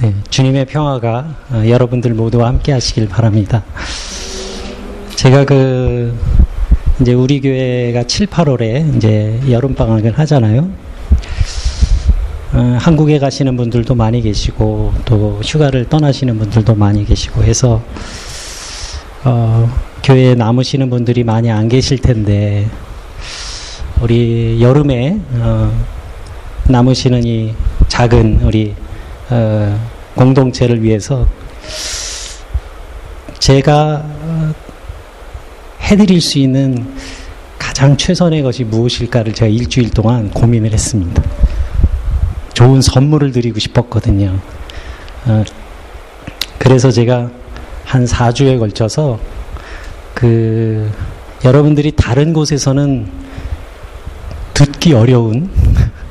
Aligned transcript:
네, 0.00 0.14
주님의 0.30 0.66
평화가 0.66 1.34
어, 1.50 1.62
여러분들 1.66 2.14
모두와 2.14 2.46
함께 2.46 2.70
하시길 2.70 3.08
바랍니다. 3.08 3.64
제가 5.16 5.44
그 5.44 6.16
이제 7.00 7.14
우리 7.14 7.40
교회가 7.40 8.04
7, 8.04 8.28
8월에 8.28 8.96
이제 8.96 9.40
여름 9.50 9.74
방학을 9.74 10.16
하잖아요. 10.16 10.70
어, 12.52 12.78
한국에 12.80 13.18
가시는 13.18 13.56
분들도 13.56 13.96
많이 13.96 14.22
계시고 14.22 14.92
또 15.04 15.40
휴가를 15.42 15.88
떠나시는 15.88 16.38
분들도 16.38 16.76
많이 16.76 17.04
계시고 17.04 17.42
해서 17.42 17.82
어, 19.24 19.68
교회에 20.04 20.36
남으시는 20.36 20.90
분들이 20.90 21.24
많이 21.24 21.50
안 21.50 21.68
계실 21.68 21.98
텐데 21.98 22.68
우리 24.00 24.58
여름에 24.60 25.18
어, 25.40 25.72
남으시는 26.68 27.24
이 27.24 27.52
작은 27.88 28.42
우리 28.44 28.76
어, 29.30 29.88
공동체를 30.14 30.82
위해서 30.82 31.26
제가 33.38 34.02
어, 34.04 34.54
해드릴 35.82 36.20
수 36.20 36.38
있는 36.38 36.94
가장 37.58 37.96
최선의 37.96 38.42
것이 38.42 38.64
무엇일까를 38.64 39.34
제가 39.34 39.48
일주일 39.48 39.90
동안 39.90 40.30
고민을 40.30 40.72
했습니다. 40.72 41.22
좋은 42.54 42.82
선물을 42.82 43.32
드리고 43.32 43.58
싶었거든요. 43.58 44.38
어, 45.26 45.44
그래서 46.58 46.90
제가 46.90 47.30
한 47.84 48.04
4주에 48.04 48.58
걸쳐서 48.58 49.18
그 50.14 50.90
여러분들이 51.44 51.92
다른 51.92 52.32
곳에서는 52.32 53.08
듣기 54.54 54.92
어려운 54.92 55.48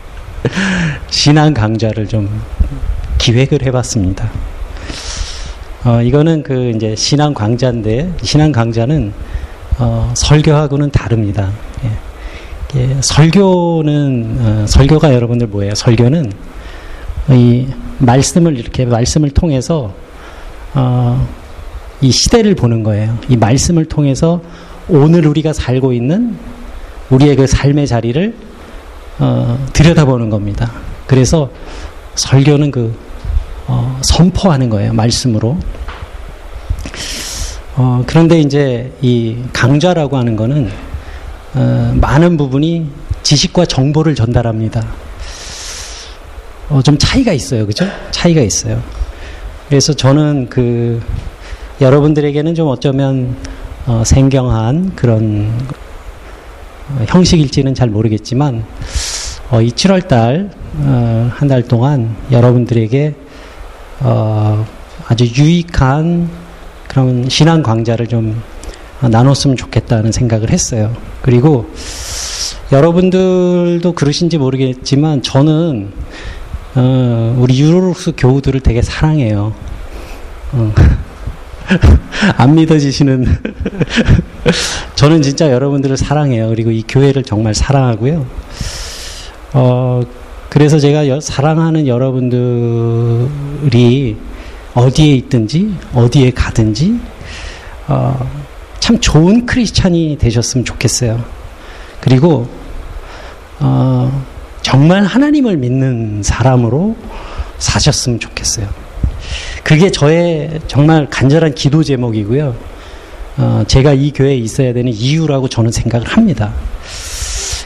신앙 1.09 1.53
강좌를 1.53 2.07
좀 2.07 2.41
기획을 3.27 3.61
해봤습니다. 3.63 4.31
어, 5.83 6.01
이거는 6.01 6.43
그 6.43 6.71
이제 6.73 6.95
신앙 6.95 7.33
강좌인데 7.33 8.13
신앙 8.21 8.53
강좌는 8.53 9.11
어, 9.79 10.13
설교하고는 10.15 10.91
다릅니다. 10.91 11.51
예. 11.83 12.79
예, 12.79 12.97
설교는 13.01 14.37
어, 14.39 14.65
설교가 14.65 15.13
여러분들 15.13 15.47
뭐예요? 15.47 15.75
설교는 15.75 16.31
이 17.31 17.67
말씀을 17.97 18.57
이렇게 18.57 18.85
말씀을 18.85 19.31
통해서 19.31 19.93
어, 20.73 21.27
이 21.99 22.09
시대를 22.11 22.55
보는 22.55 22.83
거예요. 22.83 23.17
이 23.27 23.35
말씀을 23.35 23.83
통해서 23.83 24.41
오늘 24.87 25.27
우리가 25.27 25.51
살고 25.51 25.91
있는 25.91 26.37
우리의 27.09 27.35
그 27.35 27.45
삶의 27.45 27.87
자리를 27.87 28.33
어, 29.19 29.67
들여다보는 29.73 30.29
겁니다. 30.29 30.71
그래서 31.07 31.49
설교는 32.15 32.71
그 32.71 33.06
어, 33.67 33.99
선포하는 34.01 34.69
거예요. 34.69 34.93
말씀으로. 34.93 35.57
어, 37.75 38.03
그런데 38.07 38.39
이제 38.39 38.91
이 39.01 39.37
강좌라고 39.53 40.17
하는 40.17 40.35
거는 40.35 40.71
어, 41.53 41.93
많은 41.99 42.37
부분이 42.37 42.89
지식과 43.23 43.65
정보를 43.65 44.15
전달합니다. 44.15 44.85
어, 46.69 46.81
좀 46.81 46.97
차이가 46.97 47.33
있어요. 47.33 47.67
그죠? 47.67 47.85
차이가 48.11 48.41
있어요. 48.41 48.81
그래서 49.67 49.93
저는 49.93 50.47
그 50.49 51.01
여러분들에게는 51.81 52.55
좀 52.55 52.69
어쩌면 52.69 53.35
어, 53.85 54.03
생경한 54.05 54.95
그런 54.95 55.51
어, 56.89 57.05
형식일지는 57.05 57.75
잘 57.75 57.89
모르겠지만 57.89 58.63
어, 59.51 59.61
이 59.61 59.69
7월달 59.71 60.51
어, 60.79 61.31
한달 61.33 61.63
동안 61.63 62.15
여러분들에게 62.31 63.26
어, 64.01 64.65
아주 65.07 65.25
유익한 65.25 66.29
그런 66.87 67.29
신앙 67.29 67.63
강좌를 67.63 68.07
좀 68.07 68.41
나눴으면 69.01 69.55
좋겠다는 69.55 70.11
생각을 70.11 70.51
했어요. 70.51 70.93
그리고 71.21 71.69
여러분들도 72.71 73.93
그러신지 73.93 74.37
모르겠지만 74.37 75.21
저는 75.21 75.91
어, 76.75 77.35
우리 77.39 77.59
유로룩스 77.59 78.13
교우들을 78.17 78.59
되게 78.61 78.81
사랑해요. 78.81 79.53
어. 80.53 80.73
안 82.37 82.55
믿어지시는 82.55 83.25
저는 84.95 85.21
진짜 85.21 85.51
여러분들을 85.51 85.97
사랑해요. 85.97 86.49
그리고 86.49 86.71
이 86.71 86.83
교회를 86.87 87.23
정말 87.23 87.53
사랑하고요. 87.53 88.25
어, 89.53 90.01
그래서 90.49 90.79
제가 90.79 91.07
여, 91.07 91.19
사랑하는 91.19 91.87
여러분들이 91.87 93.27
어디에 94.73 95.15
있든지 95.15 95.73
어디에 95.93 96.31
가든지 96.31 96.99
어, 97.87 98.17
참 98.79 98.99
좋은 98.99 99.45
크리스찬이 99.45 100.17
되셨으면 100.19 100.65
좋겠어요. 100.65 101.23
그리고 101.99 102.47
어, 103.59 104.25
정말 104.61 105.03
하나님을 105.03 105.57
믿는 105.57 106.21
사람으로 106.23 106.95
사셨으면 107.57 108.19
좋겠어요. 108.19 108.67
그게 109.63 109.91
저의 109.91 110.59
정말 110.67 111.09
간절한 111.09 111.55
기도 111.55 111.83
제목이고요. 111.83 112.55
어, 113.37 113.63
제가 113.67 113.93
이 113.93 114.11
교회에 114.11 114.35
있어야 114.35 114.73
되는 114.73 114.91
이유라고 114.91 115.47
저는 115.49 115.71
생각을 115.71 116.07
합니다. 116.07 116.53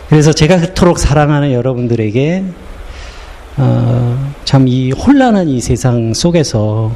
그래서 0.09 0.33
제가 0.33 0.59
그토록 0.59 0.99
사랑하는 0.99 1.53
여러분들에게 1.53 2.43
어, 3.57 4.33
참이 4.45 4.91
혼란한 4.91 5.49
이 5.49 5.59
세상 5.59 6.13
속에서 6.13 6.91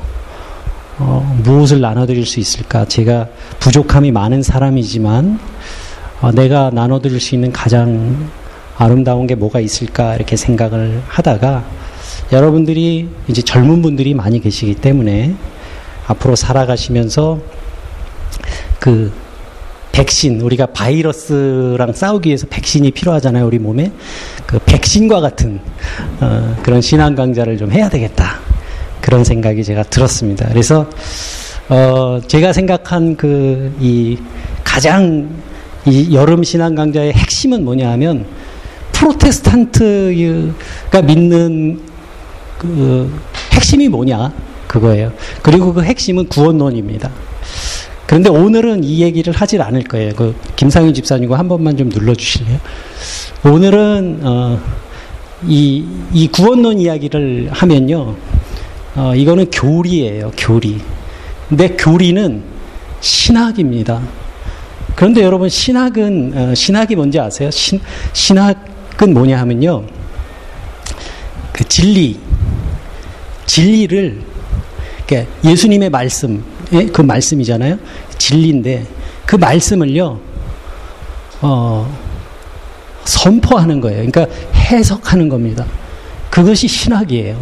어, 0.98 1.40
무엇을 1.44 1.82
나눠드릴 1.82 2.26
수 2.26 2.40
있을까? 2.40 2.86
제가 2.86 3.28
부족함이 3.60 4.12
많은 4.12 4.42
사람이지만 4.42 5.40
어, 6.22 6.32
내가 6.32 6.72
나눠드릴 6.74 7.20
수 7.20 7.36
있는 7.36 7.52
가장 7.52 8.30
아름다운 8.78 9.28
게 9.28 9.36
뭐가 9.36 9.60
있을까 9.60 10.16
이렇게 10.16 10.36
생각을 10.36 11.02
하다가 11.08 11.64
여러분들이 12.32 13.10
이제 13.28 13.42
젊은 13.42 13.82
분들이 13.82 14.14
많이 14.14 14.40
계시기 14.40 14.76
때문에 14.76 15.36
앞으로 16.08 16.36
살아가시면서 16.36 17.40
그 18.80 19.12
백신 19.96 20.42
우리가 20.42 20.66
바이러스랑 20.68 21.94
싸우기 21.94 22.28
위해서 22.28 22.46
백신이 22.50 22.92
필요하잖아요 22.92 23.46
우리 23.46 23.60
몸에 23.60 23.92
그 24.46 24.60
백신과 24.60 25.22
같은 25.22 25.60
어, 26.20 26.56
그런 26.64 26.82
신앙 26.82 27.16
강좌를 27.16 27.58
좀 27.58 27.72
해야 27.72 27.90
되겠다 27.90 28.40
그런 29.00 29.24
생각이 29.24 29.64
제가 29.64 29.84
들었습니다. 29.84 30.48
그래서 30.50 30.90
어, 31.70 32.20
제가 32.28 32.54
생각한 32.54 33.16
그 33.16 33.72
이 33.80 34.18
가장 34.76 35.30
이 35.86 36.14
여름 36.14 36.44
신앙 36.44 36.76
강좌의 36.76 37.14
핵심은 37.14 37.64
뭐냐하면 37.64 38.26
프로테스탄트가 38.92 41.02
믿는 41.04 41.80
그 42.58 43.10
핵심이 43.54 43.88
뭐냐 43.88 44.34
그거예요. 44.68 45.14
그리고 45.42 45.74
그 45.74 45.84
핵심은 45.84 46.28
구원론입니다. 46.28 47.10
그런데 48.06 48.30
오늘은 48.30 48.84
이 48.84 49.02
얘기를 49.02 49.34
하질 49.34 49.62
않을 49.62 49.84
거예요. 49.84 50.14
그 50.16 50.36
김상윤 50.56 50.94
집사님과 50.94 51.40
한 51.40 51.48
번만 51.48 51.76
좀 51.76 51.90
눌러주실래요? 51.90 52.60
오늘은 53.46 54.20
어, 54.24 54.60
이, 55.48 55.86
이 56.14 56.28
구원론 56.28 56.80
이야기를 56.80 57.50
하면요, 57.52 58.16
어, 58.96 59.16
이거는 59.16 59.50
교리예요, 59.50 60.32
교리. 60.38 60.80
근데 61.50 61.70
교리는 61.70 62.44
신학입니다. 63.02 64.02
그런데 64.96 65.22
여러분 65.22 65.50
신학은 65.50 66.34
어, 66.36 66.56
신학이 66.56 66.96
뭔지 66.96 67.20
아세요? 67.20 67.52
신, 67.52 67.80
신학은 68.14 69.14
뭐냐 69.14 69.40
하면요, 69.40 69.84
그 71.52 71.64
진리, 71.68 72.20
진리를 73.48 74.22
그러니까 75.06 75.32
예수님의 75.44 75.90
말씀, 75.90 76.44
예? 76.74 76.86
그 76.86 77.02
말씀이잖아요. 77.02 77.78
진리인데 78.18 78.86
그 79.26 79.36
말씀을요, 79.36 80.20
어, 81.42 81.98
선포하는 83.06 83.82
거예요. 83.82 84.06
그러니까 84.06 84.28
해석하는 84.54 85.30
겁니다. 85.30 85.66
그것이 86.30 86.68
신학이에요. 86.68 87.38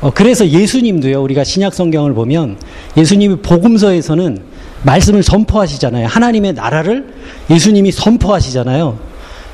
어, 0.00 0.10
그래서 0.14 0.48
예수님도요, 0.48 1.22
우리가 1.22 1.44
신약 1.44 1.74
성경을 1.74 2.14
보면 2.14 2.56
예수님이 2.96 3.36
복음서에서는 3.36 4.38
말씀을 4.82 5.22
선포하시잖아요. 5.22 6.06
하나님의 6.06 6.54
나라를 6.54 7.12
예수님이 7.50 7.92
선포하시잖아요. 7.92 8.98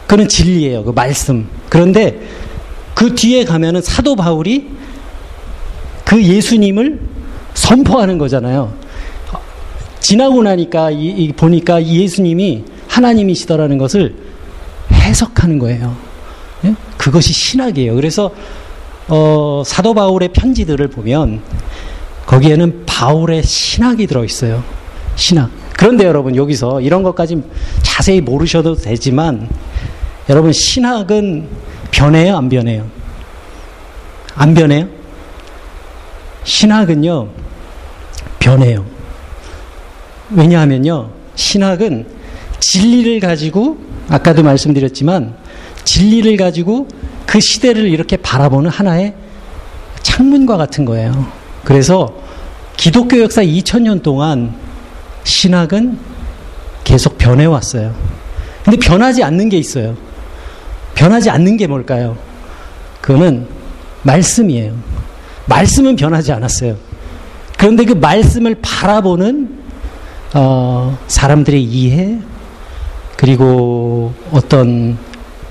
그는 0.06 0.28
진리예요. 0.28 0.84
그 0.84 0.90
말씀. 0.90 1.48
그런데 1.69 2.20
그 2.94 3.14
뒤에 3.14 3.44
가면은 3.44 3.82
사도 3.82 4.14
바울이 4.14 4.69
그 6.04 6.22
예수님을 6.22 7.00
선포하는 7.56 8.19
거잖아요. 8.19 8.73
지나고 9.99 10.43
나니까 10.43 10.91
이, 10.93 11.06
이, 11.06 11.32
보니까 11.32 11.85
예수님이 11.85 12.64
하나님이시더라는 12.87 13.79
것을 13.79 14.14
해석하는 14.93 15.58
거예요. 15.58 15.97
예? 16.64 16.75
그것이 16.97 17.32
신학이에요. 17.32 17.94
그래서 17.97 18.31
어, 19.08 19.62
사도 19.64 19.94
바울의 19.94 20.29
편지들을 20.29 20.87
보면 20.88 21.41
거기에는 22.26 22.85
바울의 22.87 23.43
신학이 23.43 24.06
들어 24.06 24.25
있어요. 24.25 24.62
신학. 25.17 25.50
그런데 25.76 26.05
여러분 26.05 26.37
여기서 26.37 26.81
이런 26.81 27.03
것까지 27.03 27.43
자세히 27.82 28.20
모르셔도 28.20 28.75
되지만 28.75 29.49
여러분 30.29 30.53
신학은 30.53 31.49
변해요, 31.91 32.37
안 32.37 32.49
변해요? 32.49 32.87
안 34.35 34.55
변해요? 34.55 34.88
신학은요, 36.44 37.29
변해요. 38.46 38.84
왜냐하면요, 40.31 41.10
신학은 41.34 42.06
진리를 42.60 43.19
가지고, 43.19 43.78
아까도 44.08 44.44
말씀드렸지만, 44.44 45.34
진리를 45.82 46.37
가지고 46.37 46.87
그 47.26 47.40
시대를 47.40 47.88
이렇게 47.88 48.16
바라보는 48.16 48.70
하나의 48.70 49.14
창문과 50.02 50.56
같은 50.56 50.84
거예요. 50.84 51.26
그래서 51.64 52.16
기독교 52.76 53.20
역사 53.20 53.43
2000년 53.43 54.02
동안 54.02 54.54
신학은 55.25 55.98
계속 56.84 57.19
변해왔어요. 57.19 57.94
근데 58.64 58.78
변하지 58.78 59.25
않는 59.25 59.48
게 59.48 59.58
있어요. 59.58 59.96
변하지 60.94 61.31
않는 61.31 61.56
게 61.56 61.66
뭘까요? 61.66 62.16
그거는 63.00 63.46
말씀이에요. 64.02 64.75
말씀은 65.46 65.96
변하지 65.96 66.32
않았어요. 66.32 66.85
그런데 67.56 67.85
그 67.85 67.93
말씀을 67.94 68.56
바라보는 68.61 69.56
어, 70.35 70.99
사람들의 71.06 71.62
이해 71.62 72.19
그리고 73.17 74.12
어떤 74.32 74.99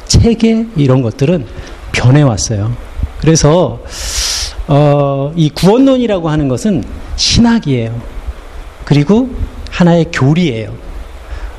체계 0.05 0.65
이런 0.75 1.01
것들은 1.01 1.45
변해왔어요. 1.91 2.71
그래서 3.19 3.81
어, 4.67 5.31
이 5.35 5.49
구원론이라고 5.49 6.29
하는 6.29 6.47
것은 6.47 6.83
신학이에요. 7.15 7.99
그리고 8.83 9.29
하나의 9.71 10.05
교리예요. 10.11 10.73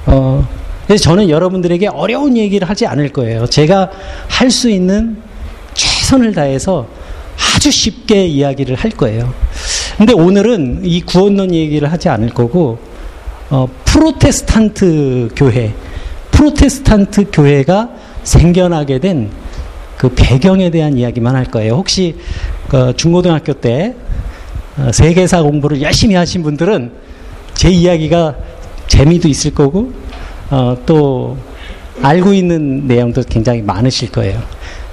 어, 0.07 0.47
그래서 0.87 1.03
저는 1.03 1.29
여러분들에게 1.29 1.89
어려운 1.89 2.37
얘기를 2.37 2.69
하지 2.69 2.87
않을 2.87 3.09
거예요. 3.09 3.47
제가 3.47 3.91
할 4.29 4.51
수 4.51 4.71
있는 4.71 5.17
최선을 5.75 6.33
다해서 6.35 6.87
아주 7.57 7.71
쉽게 7.71 8.27
이야기를 8.27 8.77
할 8.77 8.93
거예요. 8.93 9.35
근데 9.97 10.13
오늘은 10.13 10.81
이 10.85 11.01
구원론 11.01 11.55
얘기를 11.55 11.91
하지 11.91 12.09
않을 12.09 12.31
거고, 12.31 12.79
어, 13.51 13.67
프로테스탄트 13.85 15.31
교회, 15.37 15.73
프로테스탄트 16.31 17.31
교회가 17.33 17.91
생겨나게 18.23 18.99
된 18.99 19.31
그 19.97 20.11
배경에 20.11 20.71
대한 20.71 20.97
이야기만 20.99 21.35
할 21.35 21.47
거예요. 21.47 21.75
혹시 21.75 22.17
그 22.69 22.93
중고등학교 22.97 23.55
때 23.55 23.95
어, 24.79 24.91
세계사 24.93 25.43
공부를 25.43 25.81
열심히 25.81 26.15
하신 26.15 26.43
분들은 26.43 26.93
제 27.55 27.71
이야기가 27.71 28.35
재미도 28.89 29.29
있을 29.29 29.55
거고 29.55 29.93
어, 30.51 30.77
또 30.85 31.39
알고 32.03 32.35
있는 32.35 32.87
내용도 32.87 33.23
굉장히 33.23 33.63
많으실 33.63 34.13
거예요. 34.13 34.39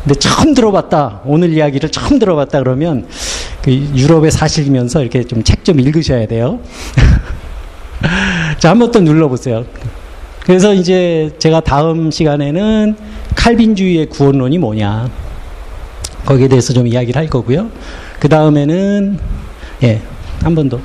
근데 0.03 0.17
처음 0.19 0.53
들어봤다 0.53 1.21
오늘 1.25 1.51
이야기를 1.51 1.89
처음 1.89 2.17
들어봤다 2.19 2.59
그러면 2.59 3.05
그 3.05 3.42
유럽에 3.71 4.29
사시면서 4.29 5.01
이렇게 5.01 5.23
좀 5.23 5.43
책좀 5.43 5.77
좀 5.77 5.79
읽으셔야 5.79 6.25
돼요. 6.27 6.59
자 8.59 8.69
한번 8.71 8.91
또 8.91 8.99
눌러보세요. 8.99 9.65
그래서 10.45 10.73
이제 10.73 11.31
제가 11.39 11.61
다음 11.61 12.11
시간에는 12.11 12.95
칼빈주의의 13.35 14.07
구원론이 14.07 14.57
뭐냐 14.57 15.09
거기에 16.25 16.47
대해서 16.49 16.73
좀 16.73 16.85
이야기를 16.87 17.19
할 17.19 17.27
거고요. 17.29 17.69
그 18.19 18.27
다음에는 18.29 19.19
예 19.83 20.01
한 20.43 20.55
번 20.55 20.67
더. 20.69 20.79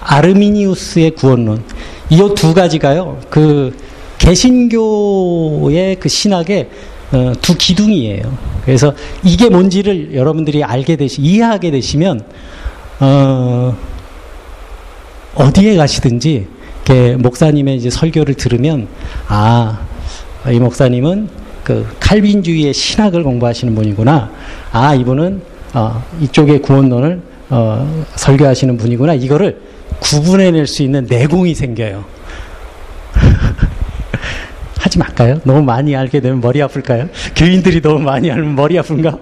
아르미니우스의 0.00 1.10
구원론. 1.12 1.62
이 2.10 2.16
두 2.34 2.54
가지가요. 2.54 3.18
그 3.28 3.76
개신교의 4.18 5.96
그 5.96 6.08
신학의 6.08 6.68
어, 7.12 7.32
두 7.40 7.56
기둥이에요. 7.56 8.22
그래서 8.64 8.94
이게 9.22 9.48
뭔지를 9.48 10.14
여러분들이 10.14 10.64
알게 10.64 10.96
되시, 10.96 11.20
이해하게 11.20 11.70
되시면 11.70 12.22
어, 13.00 13.76
어디에 15.34 15.76
가시든지 15.76 16.46
목사님의 17.18 17.76
이제 17.76 17.90
설교를 17.90 18.34
들으면 18.34 18.88
아, 19.28 19.80
이 20.50 20.58
목사님은 20.58 21.28
그 21.64 21.86
칼빈주의의 22.00 22.74
신학을 22.74 23.22
공부하시는 23.22 23.74
분이구나. 23.74 24.30
아, 24.72 24.94
이분은 24.94 25.40
어, 25.74 26.02
이쪽의 26.20 26.60
구원론을 26.62 27.20
어, 27.50 28.04
설교하시는 28.16 28.76
분이구나. 28.76 29.14
이거를 29.14 29.60
구분해낼 30.00 30.66
수 30.66 30.82
있는 30.82 31.06
내공이 31.08 31.54
생겨요. 31.54 32.04
하지 34.82 34.98
말까요? 34.98 35.40
너무 35.44 35.62
많이 35.62 35.94
알게 35.94 36.18
되면 36.18 36.40
머리 36.40 36.60
아플까요? 36.60 37.08
교인들이 37.36 37.80
너무 37.80 38.00
많이 38.00 38.32
알면 38.32 38.56
머리 38.56 38.76
아픈가? 38.76 39.16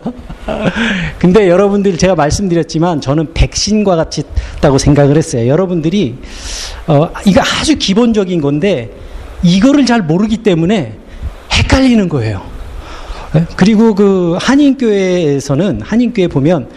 근데 1.21 1.51
여러분들 1.51 1.99
제가 1.99 2.15
말씀드렸지만 2.15 3.03
저는 3.03 3.35
백신과 3.35 3.95
같이 3.95 4.23
다고 4.62 4.79
생각을 4.79 5.19
했어요. 5.19 5.47
여러분들이 5.47 6.17
어, 6.87 7.11
이거 7.27 7.43
아주 7.43 7.77
기본적인 7.77 8.41
건데 8.41 8.91
이거를 9.43 9.85
잘 9.85 10.01
모르기 10.01 10.39
때문에 10.39 10.95
헷갈리는 11.53 12.09
거예요. 12.09 12.41
예? 13.37 13.45
그리고 13.57 13.95
그 13.95 14.39
한인교회에서는 14.41 15.83
한인교회 15.83 16.29
보면 16.29 16.71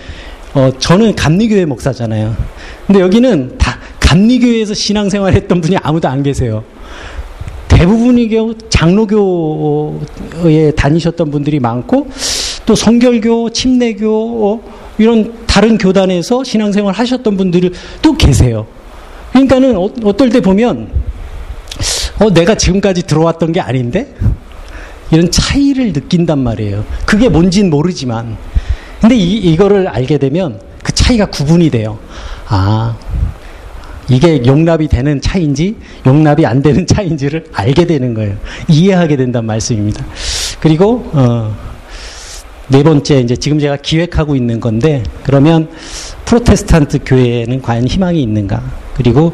어, 0.56 0.72
저는 0.78 1.16
감리교회 1.16 1.64
목사잖아요. 1.64 2.36
근데 2.86 3.00
여기는 3.00 3.58
다 3.58 3.80
감리교회에서 4.02 4.74
신앙생활 4.74 5.34
했던 5.36 5.62
분이 5.62 5.78
아무도 5.78 6.10
안 6.10 6.22
계세요. 6.22 6.66
대부분이 7.75 8.30
장로교에 8.70 10.72
다니셨던 10.75 11.31
분들이 11.31 11.60
많고 11.60 12.08
또 12.66 12.75
성결교, 12.75 13.52
침례교 13.52 14.48
어, 14.48 14.62
이런 14.98 15.46
다른 15.46 15.78
교단에서 15.78 16.44
신앙생활 16.44 16.94
하셨던 16.94 17.38
분들이 17.38 17.72
또 18.02 18.14
계세요. 18.14 18.66
그러니까는 19.31 19.75
어, 19.75 19.90
어떨 20.04 20.30
때 20.30 20.40
보면 20.40 20.90
어, 22.20 22.30
내가 22.31 22.56
지금까지 22.56 23.04
들어왔던 23.04 23.52
게 23.52 23.60
아닌데 23.60 24.14
이런 25.12 25.30
차이를 25.30 25.94
느낀단 25.94 26.40
말이에요. 26.40 26.86
그게 27.06 27.30
뭔진 27.30 27.70
모르지만 27.70 28.38
근데 29.02 29.16
이, 29.16 29.38
이거를 29.38 29.88
알게 29.88 30.18
되면 30.18 30.60
그 30.82 30.94
차이가 30.94 31.25
구분이 31.25 31.70
돼요. 31.70 32.00
아, 32.48 32.96
이게 34.10 34.45
용납이 34.45 34.88
되는 34.88 35.22
차인지 35.22 35.75
용납이 36.05 36.45
안 36.45 36.62
되는 36.62 36.86
차인지를 36.88 37.45
알게 37.53 37.86
되는 37.86 38.13
거예요. 38.13 38.36
이해하게 38.67 39.15
된다는 39.15 39.48
말씀입니다. 39.48 40.05
그리고 40.60 41.10
어, 41.13 41.55
네 42.67 42.83
번째 42.83 43.19
이제 43.19 43.36
지금 43.36 43.60
제가 43.60 43.77
기획하고 43.77 44.36
있는 44.36 44.60
건데 44.60 45.03
그러면 45.24 45.69
프로테스탄트 46.25 47.00
교회에는 47.05 47.62
과연 47.62 47.88
희망이 47.88 48.22
있는가? 48.22 48.63
그리고 48.95 49.33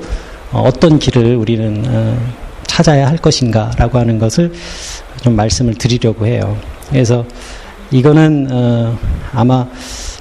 어, 0.52 0.64
어떤 0.66 1.00
길을 1.00 1.36
우리는 1.36 1.84
어, 1.88 2.18
찾아야 2.66 3.08
할 3.08 3.18
것인가라고 3.18 4.00
하는 4.00 4.20
것을 4.20 4.54
좀 5.22 5.36
말씀을 5.36 5.76
드리려고 5.76 6.26
해요. 6.26 6.58
그래서 6.90 7.26
이거는 7.92 8.48
어, 8.52 8.98
아마 9.34 9.68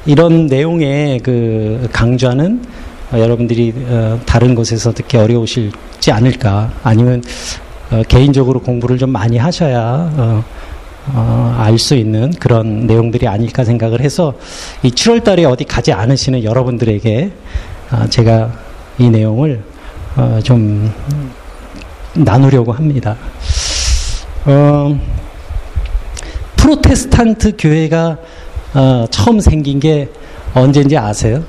이런 0.06 0.46
내용의 0.46 1.20
그 1.20 1.88
강좌는 1.92 2.62
어, 2.62 2.87
여러분들이 3.12 3.72
어, 3.88 4.20
다른 4.26 4.54
곳에서 4.54 4.92
듣기 4.92 5.16
어려우실지 5.16 6.12
않을까 6.12 6.70
아니면 6.82 7.22
어, 7.90 8.02
개인적으로 8.06 8.60
공부를 8.60 8.98
좀 8.98 9.10
많이 9.10 9.38
하셔야 9.38 10.10
어, 10.16 10.44
어, 11.14 11.54
알 11.58 11.78
수 11.78 11.94
있는 11.94 12.30
그런 12.32 12.86
내용들이 12.86 13.26
아닐까 13.26 13.64
생각을 13.64 14.00
해서 14.00 14.34
이 14.82 14.90
7월 14.90 15.24
달에 15.24 15.44
어디 15.44 15.64
가지 15.64 15.92
않으시는 15.92 16.44
여러분들에게 16.44 17.30
어, 17.92 18.06
제가 18.10 18.52
이 18.98 19.08
내용을 19.08 19.62
어, 20.16 20.40
좀 20.42 20.92
나누려고 22.14 22.72
합니다. 22.72 23.16
어, 24.44 24.98
프로테스탄트 26.56 27.54
교회가 27.58 28.18
어, 28.74 29.06
처음 29.10 29.40
생긴 29.40 29.80
게 29.80 30.08
언제인지 30.54 30.96
아세요? 30.98 31.42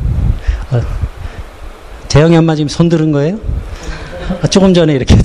어, 2.09 2.11
재영이 2.11 2.35
엄마 2.35 2.55
지금 2.55 2.67
손 2.67 2.89
들은 2.89 3.11
거예요? 3.11 3.37
어, 4.41 4.47
조금 4.47 4.73
전에 4.73 4.93
이렇게 4.93 5.15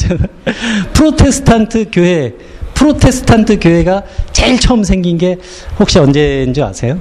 프로테스탄트 0.93 1.87
교회 1.91 2.35
프로테스탄트 2.75 3.59
교회가 3.59 4.03
제일 4.33 4.61
처음 4.61 4.85
생긴 4.85 5.17
게 5.17 5.39
혹시 5.79 5.99
언제인지 5.99 6.63
아세요? 6.63 6.99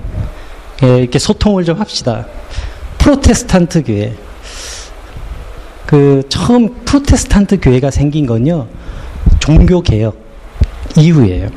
예, 0.84 1.00
이렇게 1.00 1.20
소통을 1.20 1.66
좀 1.66 1.80
합시다. 1.80 2.26
프로테스탄트 3.00 3.84
교회. 3.84 4.14
그 5.86 6.24
처음 6.30 6.74
프로테스탄트 6.86 7.60
교회가 7.60 7.92
생긴 7.92 8.26
건요 8.26 8.68
종교 9.40 9.82
개혁 9.82 10.18
이후에요. 10.96 11.50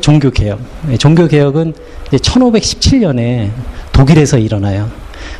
종교 0.00 0.30
개혁. 0.30 0.60
종교 0.98 1.28
개혁은 1.28 1.74
1517년에 2.12 3.50
독일에서 3.92 4.38
일어나요. 4.38 4.90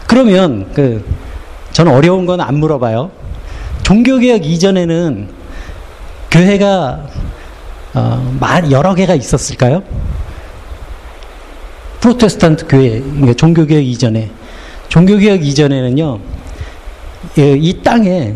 그러면 0.06 0.70
그 0.74 1.04
저는 1.72 1.92
어려운 1.92 2.26
건 2.26 2.40
안 2.40 2.58
물어봐요. 2.58 3.10
종교개혁 3.82 4.44
이전에는 4.46 5.28
교회가 6.30 7.06
어, 7.94 8.38
여러 8.70 8.94
개가 8.94 9.14
있었을까요? 9.14 9.82
프로테스탄트 12.00 12.66
교회, 12.68 13.00
그러니까 13.00 13.34
종교개혁 13.34 13.84
이전에. 13.84 14.30
종교개혁 14.88 15.44
이전에는요, 15.44 16.18
예, 17.38 17.52
이 17.52 17.82
땅에, 17.82 18.34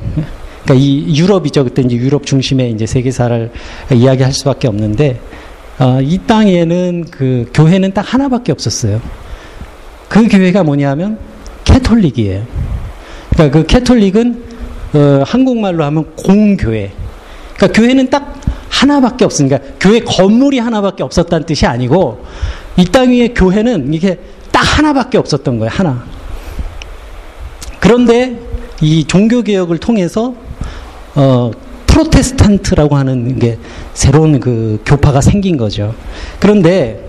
그러니까 0.64 0.74
이 0.74 1.16
유럽이죠. 1.16 1.64
그때 1.64 1.82
이제 1.82 1.96
유럽 1.96 2.26
중심의 2.26 2.72
이제 2.72 2.84
세계사를 2.86 3.50
이야기할 3.92 4.32
수밖에 4.32 4.68
없는데, 4.68 5.20
어, 5.78 5.98
이 6.02 6.18
땅에는 6.18 7.06
그 7.10 7.50
교회는 7.54 7.94
딱 7.94 8.02
하나밖에 8.12 8.52
없었어요. 8.52 9.00
그 10.08 10.28
교회가 10.28 10.62
뭐냐면 10.62 11.18
캐톨릭이에요. 11.64 12.46
그러니까 13.34 13.58
그 13.58 13.66
캐톨릭은 13.66 14.42
어, 14.94 15.22
한국말로 15.26 15.84
하면 15.84 16.06
공교회. 16.16 16.92
그러니까 17.56 17.80
교회는 17.80 18.10
딱 18.10 18.34
하나밖에 18.68 19.24
없으니까 19.24 19.58
교회 19.80 20.00
건물이 20.00 20.58
하나밖에 20.58 21.02
없었다는 21.02 21.46
뜻이 21.46 21.66
아니고 21.66 22.24
이 22.76 22.84
땅 22.86 23.10
위에 23.10 23.28
교회는 23.28 23.92
이게 23.94 24.18
딱 24.50 24.60
하나밖에 24.78 25.18
없었던 25.18 25.58
거예요. 25.58 25.70
하나. 25.72 26.04
그런데 27.80 28.38
이 28.80 29.04
종교 29.04 29.42
개혁을 29.42 29.78
통해서 29.78 30.34
어, 31.14 31.50
프로테스탄트라고 31.86 32.96
하는 32.96 33.38
게 33.38 33.58
새로운 33.94 34.40
그 34.40 34.80
교파가 34.84 35.20
생긴 35.20 35.56
거죠. 35.56 35.94
그런데 36.40 37.08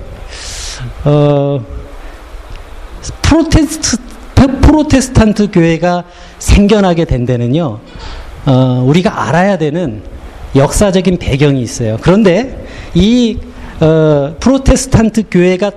어, 1.04 1.60
프로테스트 3.24 3.98
프로테스탄트 4.48 5.52
교회가 5.52 6.04
생겨나게 6.40 7.06
된 7.06 7.26
데는요. 7.26 7.80
어, 8.46 8.84
우리가 8.86 9.28
알아야 9.28 9.58
되는 9.58 10.02
역사적인 10.56 11.18
배경이 11.18 11.62
있어요. 11.62 11.98
그런데 12.02 12.66
이 12.94 13.38
어, 13.80 14.36
프로테스탄트 14.40 15.26
교회가 15.30 15.72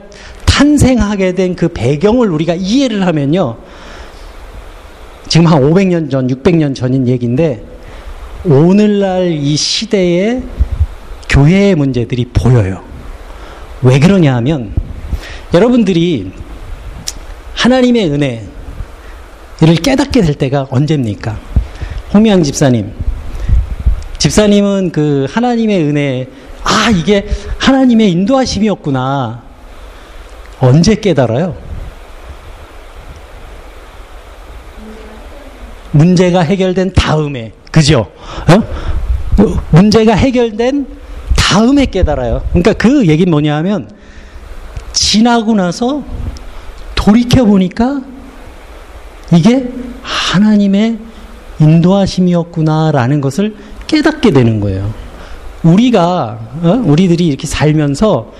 탄생하게 0.45 1.35
된 1.35 1.55
그 1.55 1.69
배경을 1.69 2.31
우리가 2.31 2.55
이해를 2.55 3.07
하면요. 3.07 3.57
지금 5.29 5.47
한 5.47 5.63
500년 5.63 6.11
전, 6.11 6.27
600년 6.27 6.75
전인 6.75 7.07
얘기인데 7.07 7.63
오늘날 8.45 9.31
이 9.33 9.57
시대의 9.57 10.43
교회의 11.29 11.75
문제들이 11.75 12.27
보여요. 12.33 12.83
왜 13.83 13.99
그러냐 14.01 14.35
하면 14.37 14.73
여러분들이 15.53 16.33
하나님의 17.55 18.11
은혜 18.11 18.43
를 19.61 19.75
깨닫게 19.75 20.21
될 20.21 20.35
때가 20.35 20.69
언제입니까? 20.71 21.37
홍미양 22.15 22.45
집사님. 22.45 22.93
집사님은 24.19 24.93
그 24.93 25.27
하나님의 25.29 25.83
은혜, 25.83 26.29
아, 26.63 26.91
이게 26.91 27.27
하나님의 27.59 28.13
인도하심이었구나. 28.13 29.43
언제 30.61 30.95
깨달아요? 30.95 31.57
문제가 35.91 36.41
해결된 36.41 36.93
다음에, 36.93 37.53
그죠? 37.73 38.11
어? 38.49 39.53
문제가 39.71 40.15
해결된 40.15 40.87
다음에 41.37 41.87
깨달아요. 41.87 42.43
그러니까 42.51 42.75
그 42.75 43.07
얘기는 43.07 43.29
뭐냐 43.29 43.57
하면, 43.57 43.91
지나고 44.93 45.55
나서 45.55 46.05
돌이켜 46.95 47.45
보니까 47.45 48.03
이게 49.33 49.69
하나님의 50.03 50.99
인도하심이었구나라는 51.61 53.21
것을 53.21 53.57
깨닫게 53.87 54.31
되는 54.31 54.61
거예요. 54.61 54.93
우리가 55.63 56.39
어? 56.63 56.83
우리들이 56.85 57.27
이렇게 57.27 57.47
살면서 57.47 58.33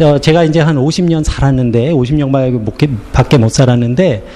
어, 0.00 0.18
제가 0.18 0.44
이제 0.44 0.60
한 0.60 0.76
50년 0.76 1.22
살았는데 1.22 1.90
50년 1.90 2.32
밖에 3.12 3.38
못 3.38 3.50
살았는데 3.50 4.26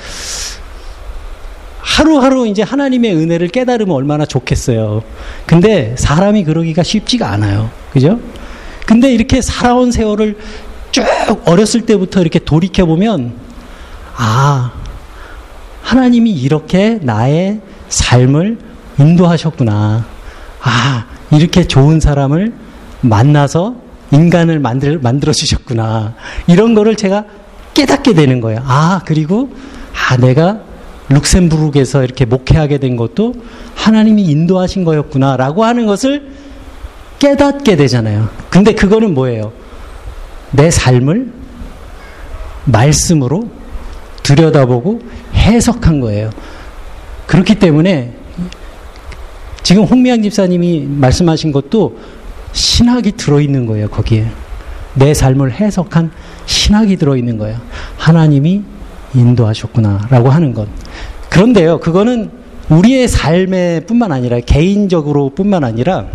하루하루 1.78 2.46
이제 2.46 2.62
하나님의 2.62 3.16
은혜를 3.16 3.48
깨달으면 3.48 3.94
얼마나 3.94 4.26
좋겠어요. 4.26 5.02
근데 5.46 5.94
사람이 5.96 6.44
그러기가 6.44 6.82
쉽지가 6.82 7.30
않아요. 7.30 7.70
그죠? 7.90 8.20
근데 8.86 9.12
이렇게 9.12 9.40
살아온 9.40 9.90
세월을 9.90 10.36
쭉 10.92 11.04
어렸을 11.46 11.82
때부터 11.82 12.20
이렇게 12.20 12.38
돌이켜 12.38 12.84
보면 12.86 13.34
아 14.16 14.72
하나님이 15.86 16.32
이렇게 16.32 16.98
나의 17.00 17.60
삶을 17.88 18.58
인도하셨구나. 18.98 20.04
아, 20.60 21.06
이렇게 21.30 21.64
좋은 21.64 22.00
사람을 22.00 22.52
만나서 23.02 23.76
인간을 24.10 24.58
만들, 24.58 24.98
만들어 24.98 25.32
주셨구나. 25.32 26.14
이런 26.48 26.74
거를 26.74 26.96
제가 26.96 27.24
깨닫게 27.74 28.14
되는 28.14 28.40
거예요. 28.40 28.62
아, 28.64 29.02
그리고, 29.04 29.54
아, 29.94 30.16
내가 30.16 30.58
룩셈부르크에서 31.08 32.02
이렇게 32.02 32.24
목회하게 32.24 32.78
된 32.78 32.96
것도 32.96 33.34
하나님이 33.76 34.24
인도하신 34.24 34.82
거였구나. 34.82 35.36
라고 35.36 35.64
하는 35.64 35.86
것을 35.86 36.32
깨닫게 37.20 37.76
되잖아요. 37.76 38.28
근데 38.50 38.74
그거는 38.74 39.14
뭐예요? 39.14 39.52
내 40.50 40.68
삶을 40.68 41.32
말씀으로 42.64 43.48
들여다보고 44.26 45.00
해석한 45.46 46.00
거예요. 46.00 46.30
그렇기 47.26 47.56
때문에 47.56 48.12
지금 49.62 49.84
홍미양 49.84 50.22
집사님이 50.22 50.86
말씀하신 50.88 51.52
것도 51.52 51.98
신학이 52.52 53.12
들어있는 53.12 53.66
거예요, 53.66 53.88
거기에. 53.88 54.26
내 54.94 55.12
삶을 55.12 55.52
해석한 55.52 56.10
신학이 56.46 56.96
들어있는 56.96 57.38
거예요. 57.38 57.58
하나님이 57.96 58.62
인도하셨구나, 59.14 60.06
라고 60.10 60.30
하는 60.30 60.54
것. 60.54 60.68
그런데요, 61.28 61.80
그거는 61.80 62.30
우리의 62.68 63.08
삶에 63.08 63.80
뿐만 63.80 64.12
아니라, 64.12 64.40
개인적으로 64.40 65.30
뿐만 65.30 65.64
아니라, 65.64 66.06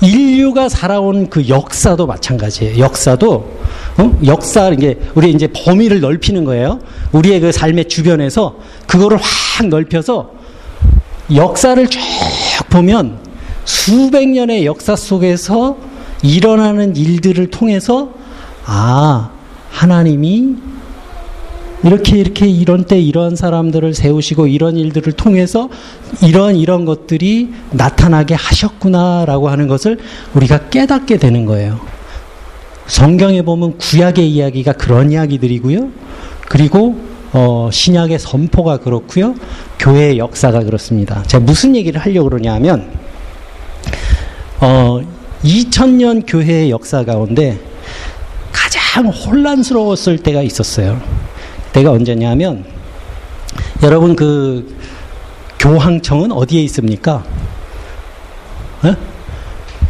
인류가 0.00 0.68
살아온 0.68 1.28
그 1.28 1.48
역사도 1.48 2.06
마찬가지예요. 2.06 2.78
역사도 2.78 3.59
어? 3.98 4.18
역사 4.24 4.68
이게 4.70 4.98
우리 5.14 5.30
이제 5.30 5.48
범위를 5.48 6.00
넓히는 6.00 6.44
거예요. 6.44 6.80
우리의 7.12 7.40
그 7.40 7.52
삶의 7.52 7.88
주변에서 7.88 8.58
그거를 8.86 9.18
확 9.20 9.68
넓혀서 9.68 10.30
역사를 11.34 11.86
쭉 11.88 12.00
보면 12.70 13.18
수백 13.64 14.28
년의 14.28 14.66
역사 14.66 14.96
속에서 14.96 15.76
일어나는 16.22 16.96
일들을 16.96 17.50
통해서 17.50 18.10
아 18.64 19.30
하나님이 19.70 20.56
이렇게 21.82 22.18
이렇게 22.18 22.46
이런 22.46 22.84
때 22.84 23.00
이런 23.00 23.36
사람들을 23.36 23.94
세우시고 23.94 24.48
이런 24.48 24.76
일들을 24.76 25.12
통해서 25.14 25.70
이런 26.22 26.56
이런 26.56 26.84
것들이 26.84 27.52
나타나게 27.70 28.34
하셨구나라고 28.34 29.48
하는 29.48 29.66
것을 29.66 29.98
우리가 30.34 30.68
깨닫게 30.68 31.16
되는 31.16 31.46
거예요. 31.46 31.80
성경에 32.90 33.42
보면 33.42 33.78
구약의 33.78 34.28
이야기가 34.32 34.72
그런 34.72 35.12
이야기들이고요. 35.12 35.90
그리고 36.48 36.98
어, 37.32 37.70
신약의 37.72 38.18
선포가 38.18 38.78
그렇고요. 38.78 39.36
교회의 39.78 40.18
역사가 40.18 40.64
그렇습니다. 40.64 41.22
제가 41.22 41.44
무슨 41.44 41.76
얘기를 41.76 42.00
하려고 42.00 42.28
그러냐면 42.28 42.90
어, 44.58 45.00
2000년 45.44 46.24
교회의 46.26 46.70
역사 46.70 47.04
가운데 47.04 47.60
가장 48.50 49.06
혼란스러웠을 49.06 50.18
때가 50.18 50.42
있었어요. 50.42 51.00
때가 51.72 51.92
언제냐면 51.92 52.64
여러분 53.84 54.16
그 54.16 54.76
교황청은 55.60 56.32
어디에 56.32 56.60
있습니까? 56.64 57.22
에? 58.84 58.96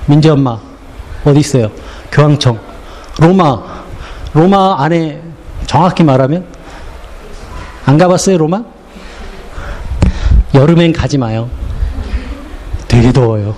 민지 0.05 0.29
엄마 0.29 0.61
어디 1.25 1.41
있어요? 1.41 1.71
교황청 2.13 2.70
로마 3.19 3.63
로마 4.33 4.83
안에 4.83 5.21
정확히 5.67 6.05
말하면 6.05 6.45
안 7.87 7.99
가봤어요 7.99 8.39
로마? 8.39 8.63
여름엔 10.55 10.93
가지 10.93 11.17
마요. 11.17 11.49
되게 12.89 13.13
더워요. 13.13 13.55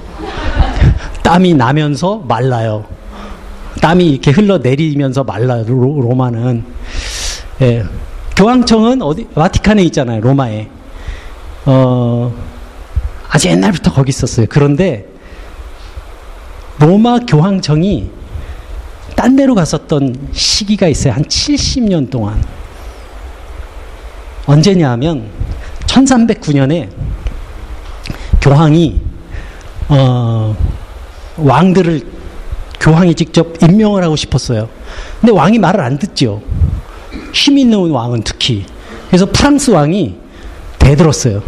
땀이 1.23 1.55
나면서 1.55 2.23
말라요. 2.29 2.85
땀이 3.81 4.07
이렇게 4.07 4.31
흘러내리면서 4.31 5.25
말라요. 5.25 5.65
로, 5.67 6.15
마는 6.15 6.65
예. 7.63 7.85
교황청은 8.37 9.03
어디 9.03 9.27
와티칸에 9.35 9.83
있잖아요. 9.85 10.21
로마에. 10.21 10.69
어, 11.65 12.35
아주 13.29 13.49
옛날부터 13.49 13.93
거기 13.93 14.11
있었어요. 14.11 14.47
그런데 14.49 15.07
로마 16.79 17.21
교황청이 17.21 18.11
딴 19.17 19.37
데로 19.37 19.55
갔었던 19.55 20.29
시기가 20.33 20.89
있어요. 20.89 21.13
한 21.15 21.25
70년 21.25 22.11
동안. 22.11 22.43
언제냐 24.47 24.91
하면 24.93 25.29
1309년에 25.87 26.89
교황이 28.41 29.01
어, 29.89 30.57
왕들을 31.37 32.03
교황이 32.81 33.15
직접 33.15 33.63
임명을 33.63 34.03
하고 34.03 34.17
싶었어요. 34.17 34.69
근데 35.21 35.33
왕이 35.33 35.59
말을 35.59 35.81
안 35.81 35.99
듣죠. 35.99 36.43
힘 37.33 37.59
있는 37.59 37.91
왕은 37.91 38.23
특히. 38.25 38.65
그래서 39.09 39.27
프랑스 39.27 39.71
왕이 39.71 40.17
대들었어요. 40.79 41.43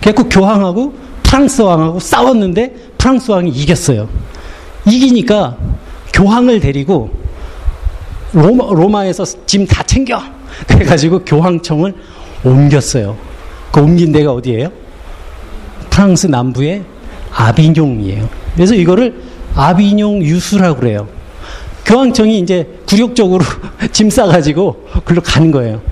그래갖고 0.00 0.28
교황하고 0.28 0.94
프랑스 1.22 1.62
왕하고 1.62 1.98
싸웠는데 1.98 2.74
프랑스 2.98 3.30
왕이 3.30 3.50
이겼어요. 3.50 4.08
이기니까 4.86 5.56
교황을 6.16 6.60
데리고 6.60 7.10
로마, 8.32 8.64
로마에서 8.72 9.24
짐 9.46 9.66
다 9.66 9.82
챙겨. 9.82 10.20
그래가지고 10.66 11.20
교황청을 11.24 11.94
옮겼어요. 12.44 13.16
그 13.70 13.80
옮긴 13.80 14.12
데가 14.12 14.32
어디예요? 14.32 14.70
프랑스 15.90 16.26
남부의 16.26 16.82
아비뇽이에요. 17.32 18.28
그래서 18.54 18.74
이거를 18.74 19.22
아비뇽 19.54 20.22
유수라고 20.22 20.80
그래요. 20.80 21.08
교황청이 21.84 22.38
이제 22.38 22.66
굴욕적으로 22.86 23.44
짐 23.92 24.10
싸가지고 24.10 24.88
글로 25.04 25.20
가는 25.20 25.50
거예요. 25.50 25.82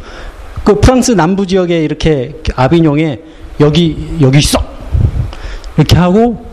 그 0.65 0.81
프랑스 0.81 1.13
남부 1.13 1.47
지역에 1.47 1.83
이렇게 1.85 2.41
아비뇽에 2.57 3.21
여기 3.61 4.17
여기 4.21 4.39
있어 4.39 4.59
이렇게 5.77 5.97
하고 5.97 6.47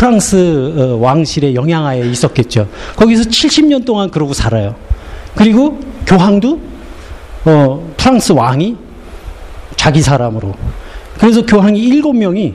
프랑스 0.00 0.34
어, 0.78 0.96
왕실의 0.96 1.54
영향하에 1.54 2.00
있었겠죠. 2.08 2.66
거기서 2.96 3.24
70년 3.24 3.84
동안 3.84 4.10
그러고 4.10 4.32
살아요. 4.32 4.74
그리고 5.34 5.78
교황도 6.06 6.58
어, 7.44 7.92
프랑스 7.98 8.32
왕이 8.32 8.76
자기 9.76 10.00
사람으로. 10.00 10.54
그래서 11.18 11.44
교황이 11.44 11.78
일곱 11.78 12.14
명이 12.14 12.54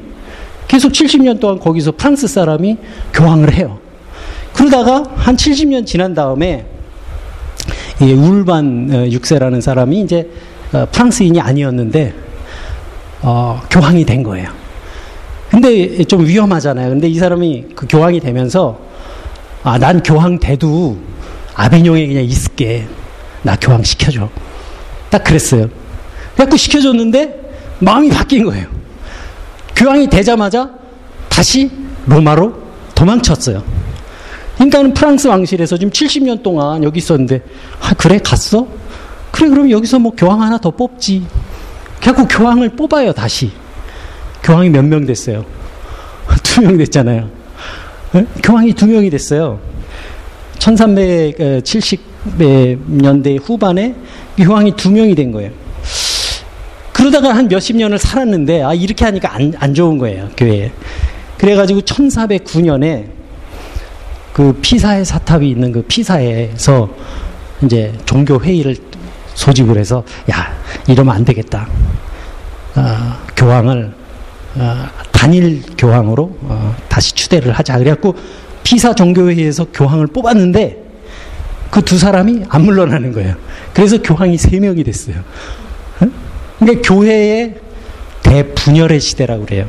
계속 0.67 0.91
70년 0.91 1.39
동안 1.39 1.59
거기서 1.59 1.91
프랑스 1.91 2.27
사람이 2.27 2.77
교황을 3.13 3.53
해요. 3.53 3.77
그러다가 4.53 5.03
한 5.15 5.35
70년 5.35 5.85
지난 5.85 6.15
다음에 6.15 6.65
이 8.01 8.11
울반 8.11 8.87
6세라는 9.11 9.57
어, 9.57 9.61
사람이 9.61 10.01
이제 10.01 10.27
어, 10.73 10.87
프랑스인이 10.91 11.39
아니었는데 11.39 12.11
어, 13.21 13.61
교황이 13.69 14.03
된 14.03 14.23
거예요. 14.23 14.64
근데 15.49 16.03
좀 16.03 16.25
위험하잖아요. 16.25 16.89
근데 16.89 17.07
이 17.07 17.15
사람이 17.15 17.65
그 17.75 17.85
교황이 17.87 18.19
되면서 18.19 18.79
아, 19.63 19.77
난 19.77 20.03
교황 20.03 20.39
돼도 20.39 20.97
아비뇽에 21.55 22.07
그냥 22.07 22.23
있을게. 22.23 22.87
나 23.41 23.55
교황 23.55 23.83
시켜줘. 23.83 24.29
딱 25.09 25.23
그랬어요. 25.23 25.69
그래갖고 26.33 26.57
시켜줬는데 26.57 27.77
마음이 27.79 28.09
바뀐 28.09 28.43
거예요. 28.45 28.67
교황이 29.75 30.09
되자마자 30.09 30.71
다시 31.29 31.69
로마로 32.05 32.53
도망쳤어요. 32.95 33.63
그러니까는 34.55 34.93
프랑스 34.93 35.27
왕실에서 35.27 35.77
지금 35.77 35.91
70년 35.91 36.41
동안 36.41 36.83
여기 36.83 36.99
있었는데, 36.99 37.41
아, 37.81 37.93
그래, 37.93 38.19
갔어? 38.23 38.67
그래, 39.31 39.49
그럼 39.49 39.69
여기서 39.69 39.99
뭐 39.99 40.13
교황 40.15 40.41
하나 40.41 40.57
더 40.57 40.71
뽑지. 40.71 41.25
그래갖고 41.99 42.27
교황을 42.27 42.69
뽑아요, 42.69 43.11
다시. 43.11 43.51
교황이 44.45 44.69
몇 44.69 44.85
명 44.85 45.05
됐어요? 45.05 45.43
두 46.43 46.61
명 46.61 46.77
됐잖아요. 46.77 47.29
네? 48.13 48.25
교황이 48.43 48.73
두 48.73 48.85
명이 48.87 49.09
됐어요. 49.09 49.59
1370년대 50.59 53.39
후반에 53.43 53.95
교황이 54.37 54.75
두 54.75 54.91
명이 54.91 55.15
된 55.15 55.31
거예요. 55.31 55.51
그러다가 56.93 57.35
한 57.35 57.47
몇십 57.47 57.75
년을 57.75 57.97
살았는데, 57.99 58.63
아, 58.63 58.73
이렇게 58.73 59.03
하니까 59.05 59.33
안, 59.35 59.53
안 59.57 59.73
좋은 59.73 59.97
거예요, 59.97 60.29
교회에. 60.37 60.71
그래가지고 61.37 61.81
1409년에 61.81 63.07
그 64.31 64.53
피사의 64.61 65.03
사탑이 65.05 65.49
있는 65.49 65.71
그 65.71 65.81
피사에서 65.83 66.89
이제 67.63 67.93
종교 68.05 68.39
회의를 68.41 68.77
소집을 69.33 69.77
해서, 69.77 70.03
야, 70.31 70.53
이러면 70.87 71.15
안 71.15 71.25
되겠다. 71.25 71.67
어, 72.75 72.81
교황을 73.35 73.93
어, 74.55 74.87
단일 75.11 75.61
교황으로 75.77 76.37
어, 76.41 76.75
다시 76.87 77.13
추대를 77.13 77.51
하자. 77.53 77.77
그래갖고 77.77 78.15
피사 78.63 78.93
종교회의에서 78.95 79.65
교황을 79.73 80.07
뽑았는데 80.07 80.83
그 81.71 81.81
두 81.81 81.97
사람이 81.97 82.43
안 82.47 82.63
물러나는 82.63 83.11
거예요. 83.11 83.35
그래서 83.73 84.01
교황이 84.01 84.37
세 84.37 84.59
명이 84.59 84.83
됐어요. 84.85 85.17
그러니까 86.57 86.87
교회의 86.87 87.55
대분열의 88.23 89.01
시대라고 89.01 89.45
그래요. 89.45 89.67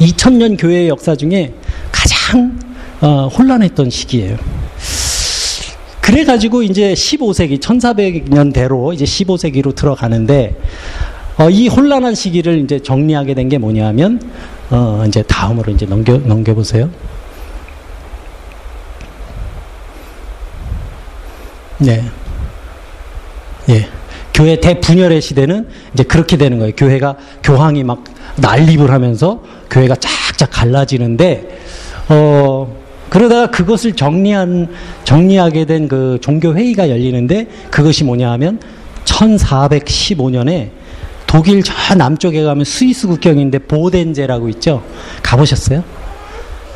2000년 0.00 0.58
교회의 0.58 0.88
역사 0.88 1.14
중에 1.14 1.52
가장 1.92 2.58
어, 3.02 3.28
혼란했던 3.28 3.90
시기예요. 3.90 4.36
그래가지고 6.00 6.62
이제 6.62 6.94
15세기, 6.94 7.60
1400년대로 7.60 8.92
이제 8.92 9.04
15세기로 9.04 9.74
들어가는데, 9.74 10.56
어, 11.38 11.48
이 11.50 11.68
혼란한 11.68 12.14
시기를 12.14 12.58
이제 12.58 12.78
정리하게 12.80 13.34
된 13.34 13.48
게 13.48 13.58
뭐냐면, 13.58 14.20
어, 14.70 15.04
이제 15.06 15.22
다음으로 15.22 15.72
이제 15.72 15.86
넘겨, 15.86 16.16
넘겨 16.18 16.54
보세요. 16.54 16.88
네. 21.78 22.02
예. 23.68 23.88
교회 24.34 24.56
대분열의 24.60 25.20
시대는 25.20 25.68
이제 25.92 26.02
그렇게 26.04 26.36
되는 26.36 26.58
거예요. 26.58 26.72
교회가 26.76 27.16
교황이 27.42 27.84
막 27.84 28.04
난립을 28.36 28.90
하면서 28.90 29.42
교회가 29.70 29.96
쫙쫙 29.96 30.48
갈라지는데 30.50 31.58
어 32.08 32.74
그러다가 33.10 33.50
그것을 33.50 33.92
정리한 33.92 34.68
정리하게 35.04 35.66
된 35.66 35.86
그 35.86 36.18
종교 36.22 36.54
회의가 36.54 36.88
열리는데 36.88 37.46
그것이 37.70 38.04
뭐냐 38.04 38.30
하면 38.32 38.58
1415년에 39.04 40.70
독일 41.32 41.62
저 41.62 41.94
남쪽에 41.94 42.42
가면 42.42 42.66
스위스 42.66 43.08
국경인데 43.08 43.60
보덴제라고 43.60 44.50
있죠. 44.50 44.82
가보셨어요? 45.22 45.82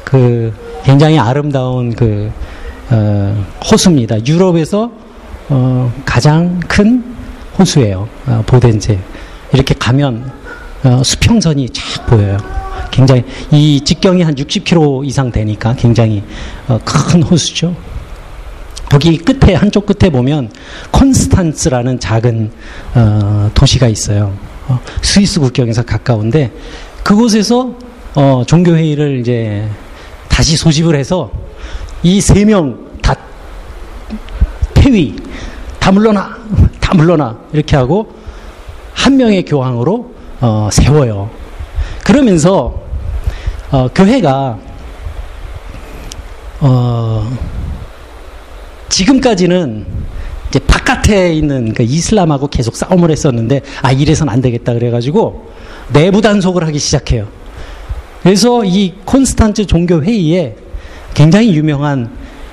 그 0.03 0.51
굉장히 0.83 1.19
아름다운 1.19 1.95
그 1.95 2.33
어, 2.89 3.47
호수입니다. 3.71 4.25
유럽에서 4.25 4.91
어, 5.51 5.93
가장 6.07 6.59
큰 6.61 7.05
호수예요. 7.59 8.09
어, 8.27 8.43
보덴제. 8.47 8.99
이렇게 9.53 9.75
가면 9.75 10.33
어, 10.85 11.03
수평선이 11.05 11.69
쫙 11.69 12.07
보여요. 12.07 12.39
굉장히 12.91 13.25
이 13.51 13.83
직경이 13.85 14.23
한 14.23 14.35
60km 14.35 15.07
이상 15.07 15.31
되니까 15.31 15.75
굉장히 15.75 16.23
어, 16.67 16.81
큰 16.83 17.23
호수죠. 17.23 17.77
거기 18.91 19.19
끝에 19.19 19.55
한쪽 19.55 19.85
끝에 19.87 20.11
보면 20.11 20.51
콘스탄츠라는 20.93 21.99
작은 22.01 22.51
어, 22.95 23.51
도시가 23.55 23.89
있어요. 23.89 24.33
어, 24.69 24.81
스위스 25.03 25.41
국경에서 25.41 25.83
가까운데 25.83 26.53
그곳에서 27.03 27.75
어, 28.15 28.43
종교 28.47 28.75
회의를 28.77 29.19
이제 29.21 29.69
다시 30.29 30.57
소집을 30.57 30.95
해서 30.97 31.31
이 32.03 32.19
세 32.19 32.45
명 32.45 32.87
다 33.03 33.15
폐위 34.75 35.17
다 35.79 35.91
물러나 35.93 36.37
다 36.81 36.95
물러나 36.95 37.39
이렇게 37.53 37.77
하고 37.77 38.13
한 38.95 39.17
명의 39.17 39.45
교황으로 39.45 40.15
어, 40.41 40.69
세워요. 40.73 41.31
그러면서 42.05 42.81
어, 43.71 43.89
교회가 43.95 44.59
어, 46.61 47.39
지금까지는 48.97 49.85
이제 50.49 50.59
바깥에 50.59 51.35
있는 51.35 51.75
그 51.75 51.83
이슬람하고 51.83 52.47
계속 52.47 52.77
싸움을 52.77 53.11
했었는데 53.11 53.61
아 53.83 53.93
이래선 53.93 54.31
안 54.31 54.41
되겠다 54.41 54.73
그래가지고 54.73 55.51
내부 55.93 56.23
단속을 56.23 56.67
하기 56.67 56.79
시작해요. 56.79 57.29
그래서 58.23 58.65
이 58.65 58.95
콘스탄츠 59.05 59.67
종교 59.67 60.03
회의에 60.03 60.57
굉장히 61.13 61.55
유명한 61.55 62.11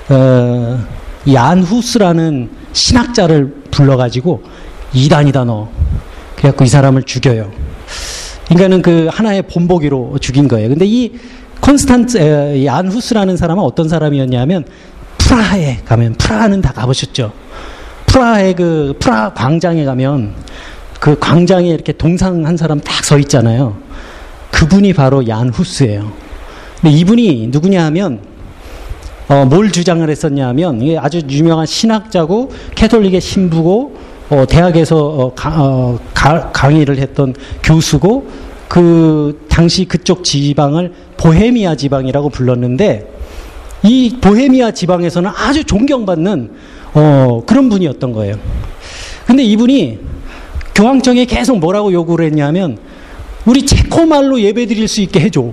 어, 0.10 0.79
얀후스라는 1.32 2.49
신학자를 2.73 3.63
불러가지고 3.71 4.43
이단이다 4.93 5.45
너. 5.45 5.69
그래갖고 6.36 6.65
이 6.65 6.67
사람을 6.67 7.03
죽여요. 7.03 7.51
그러니까는 8.49 8.82
그 8.82 9.08
하나의 9.10 9.43
본보기로 9.43 10.17
죽인 10.19 10.49
거예요. 10.49 10.67
근데 10.67 10.86
이 10.86 11.13
콘스탄트 11.62 12.67
안후스라는 12.67 13.38
사람은 13.38 13.63
어떤 13.63 13.88
사람이었냐면 13.88 14.65
프라하에 15.27 15.79
가면 15.86 16.13
프라하는 16.15 16.62
다 16.62 16.71
가보셨죠. 16.73 17.31
프라하의 18.07 18.55
그 18.55 18.93
프라하 18.99 19.33
광장에 19.33 19.86
가면 19.86 20.33
그 20.99 21.17
광장에 21.19 21.69
이렇게 21.69 21.91
동상 21.93 22.45
한 22.45 22.57
사람 22.57 22.79
딱 22.79 23.03
서 23.03 23.17
있잖아요. 23.19 23.75
그분이 24.51 24.93
바로 24.93 25.27
얀 25.27 25.49
후스예요. 25.49 26.09
근데 26.81 26.95
이분이 26.95 27.47
누구냐 27.47 27.83
하면 27.86 28.19
어, 29.27 29.45
뭘 29.45 29.71
주장을 29.71 30.07
했었냐면 30.09 30.81
이게 30.81 30.97
아주 30.97 31.21
유명한 31.29 31.65
신학자고 31.65 32.51
캐톨릭의 32.75 33.19
신부고 33.19 33.97
어, 34.29 34.45
대학에서 34.47 34.97
어, 35.05 35.33
가, 35.33 35.53
어, 35.57 35.99
가, 36.13 36.51
강의를 36.51 36.97
했던 36.97 37.33
교수고 37.62 38.27
그 38.69 39.45
당시 39.49 39.86
그쪽 39.86 40.23
지방을 40.23 40.93
보헤미아 41.17 41.75
지방이라고 41.75 42.29
불렀는데 42.29 43.12
이 43.83 44.17
보헤미아 44.21 44.71
지방에서는 44.71 45.29
아주 45.35 45.63
존경받는 45.63 46.51
어, 46.93 47.43
그런 47.45 47.69
분이었던 47.69 48.13
거예요. 48.13 48.35
근데 49.25 49.43
이분이 49.43 49.99
교황청에 50.75 51.25
계속 51.25 51.59
뭐라고 51.59 51.91
요구를 51.91 52.25
했냐면 52.25 52.77
우리 53.45 53.65
체코 53.65 54.05
말로 54.05 54.39
예배 54.39 54.65
드릴 54.67 54.87
수 54.87 55.01
있게 55.01 55.19
해줘. 55.19 55.51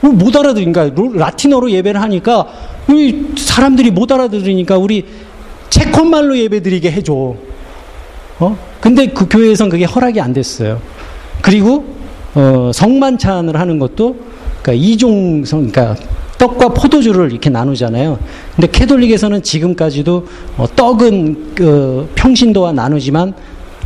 뭐못 0.00 0.36
알아들으니까 0.36 0.90
라틴어로 1.14 1.70
예배를 1.70 2.00
하니까 2.00 2.46
우리 2.86 3.32
사람들이 3.36 3.90
못 3.90 4.12
알아들으니까 4.12 4.78
우리 4.78 5.04
체코 5.68 6.04
말로 6.04 6.36
예배 6.38 6.62
드리게 6.62 6.92
해줘. 6.92 7.34
어? 8.38 8.58
근데 8.80 9.06
그 9.08 9.26
교회에선 9.28 9.68
그게 9.68 9.84
허락이 9.84 10.20
안 10.20 10.32
됐어요. 10.32 10.80
그리고 11.42 11.96
어, 12.34 12.70
성만찬을 12.72 13.58
하는 13.58 13.78
것도 13.78 14.16
그러니까 14.62 14.72
이종 14.74 15.44
성 15.44 15.70
그러니까 15.70 15.96
떡과 16.38 16.68
포도주를 16.68 17.30
이렇게 17.30 17.50
나누잖아요. 17.50 18.18
근데 18.54 18.70
캐톨릭에서는 18.70 19.42
지금까지도 19.42 20.26
어, 20.58 20.66
떡은 20.74 21.54
그 21.54 22.10
평신도와 22.14 22.72
나누지만 22.72 23.34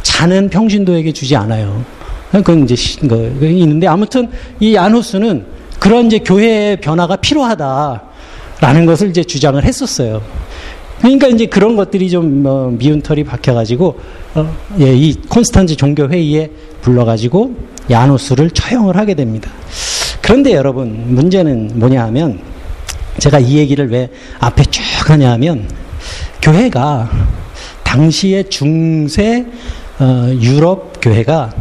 잔은 0.02 0.48
평신도에게 0.50 1.12
주지 1.12 1.36
않아요. 1.36 1.84
그건 2.32 2.64
이제 2.64 2.74
그, 3.08 3.38
있는데 3.42 3.86
아무튼 3.86 4.28
이 4.60 4.76
아노스는 4.76 5.44
그런 5.78 6.06
이제 6.06 6.18
교회의 6.18 6.80
변화가 6.80 7.16
필요하다라는 7.16 8.86
것을 8.86 9.10
이제 9.10 9.24
주장을 9.24 9.62
했었어요. 9.62 10.22
그러니까 11.00 11.28
이제 11.28 11.46
그런 11.46 11.76
것들이 11.76 12.10
좀 12.10 12.44
어, 12.46 12.70
미운 12.76 13.00
털이 13.00 13.24
박혀가지고 13.24 14.00
어, 14.34 14.56
예, 14.80 14.94
이 14.94 15.14
콘스탄즈 15.28 15.76
종교 15.76 16.06
회의에 16.08 16.50
불러가지고 16.82 17.54
야노스를 17.90 18.50
처형을 18.50 18.96
하게 18.96 19.14
됩니다. 19.14 19.50
그런데 20.22 20.52
여러분 20.52 21.14
문제는 21.14 21.78
뭐냐 21.78 22.04
하면 22.06 22.40
제가 23.18 23.38
이 23.38 23.56
얘기를 23.56 23.90
왜 23.90 24.08
앞에 24.38 24.64
쭉 24.64 24.82
하냐 25.10 25.32
하면 25.32 25.68
교회가 26.42 27.10
당시의 27.84 28.48
중세 28.48 29.46
어, 29.98 30.30
유럽 30.40 31.00
교회가 31.02 31.52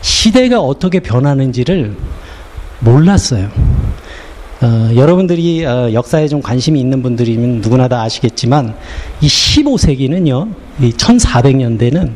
시대가 0.00 0.60
어떻게 0.60 1.00
변하는지를 1.00 1.96
몰랐어요. 2.80 3.50
어, 4.60 4.90
여러분들이 4.94 5.64
어, 5.66 5.92
역사에 5.92 6.28
좀 6.28 6.40
관심이 6.40 6.80
있는 6.80 7.02
분들이면 7.02 7.60
누구나 7.60 7.88
다 7.88 8.02
아시겠지만 8.02 8.74
이 9.20 9.26
15세기는요, 9.26 10.52
이 10.80 10.90
1400년대는 10.92 12.12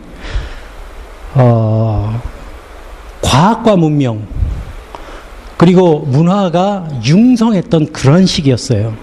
어, 1.35 2.23
과학과 3.21 3.77
문명 3.77 4.27
그리고 5.62 6.01
문화가 6.01 6.88
융성했던 7.07 7.92
그런 7.92 8.27
시기였어요. 8.27 8.96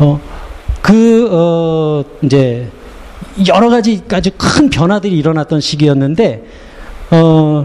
어, 0.00 0.20
그 0.82 1.28
어, 1.30 2.04
이제 2.22 2.68
여러 3.46 3.70
가지 3.70 4.02
아주 4.10 4.32
큰 4.36 4.70
변화들이 4.70 5.16
일어났던 5.16 5.60
시기였는데 5.60 6.42
어, 7.12 7.64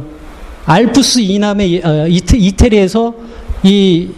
알프스 0.67 1.21
이남의 1.21 1.81
어, 1.83 2.07
이태, 2.07 2.37
이태리에서 2.37 3.15
이 3.63 4.09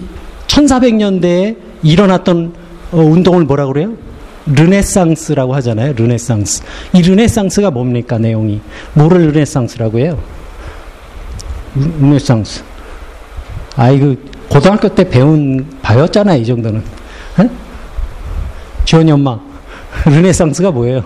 1400년대에 0.47 1.55
일어났던 1.81 2.53
어, 2.91 2.97
운동을 2.97 3.45
뭐라 3.45 3.65
그래요? 3.67 3.93
르네상스라고 4.45 5.55
하잖아요. 5.55 5.93
르네상스. 5.93 6.63
이 6.91 7.01
르네상스가 7.01 7.71
뭡니까? 7.71 8.17
내용이. 8.17 8.60
뭐를 8.93 9.27
르네상스라고 9.31 9.99
해요? 9.99 10.21
르네상스. 11.75 12.74
아이 13.75 13.99
그 13.99 14.31
고등학교 14.49 14.88
때 14.89 15.07
배운 15.07 15.65
바 15.82 15.91
있잖아요. 15.91 16.41
이 16.41 16.45
정도는. 16.45 16.83
에? 17.39 17.49
지원이 18.85 19.11
엄마. 19.11 19.39
르네상스가 20.05 20.71
뭐예요? 20.71 21.03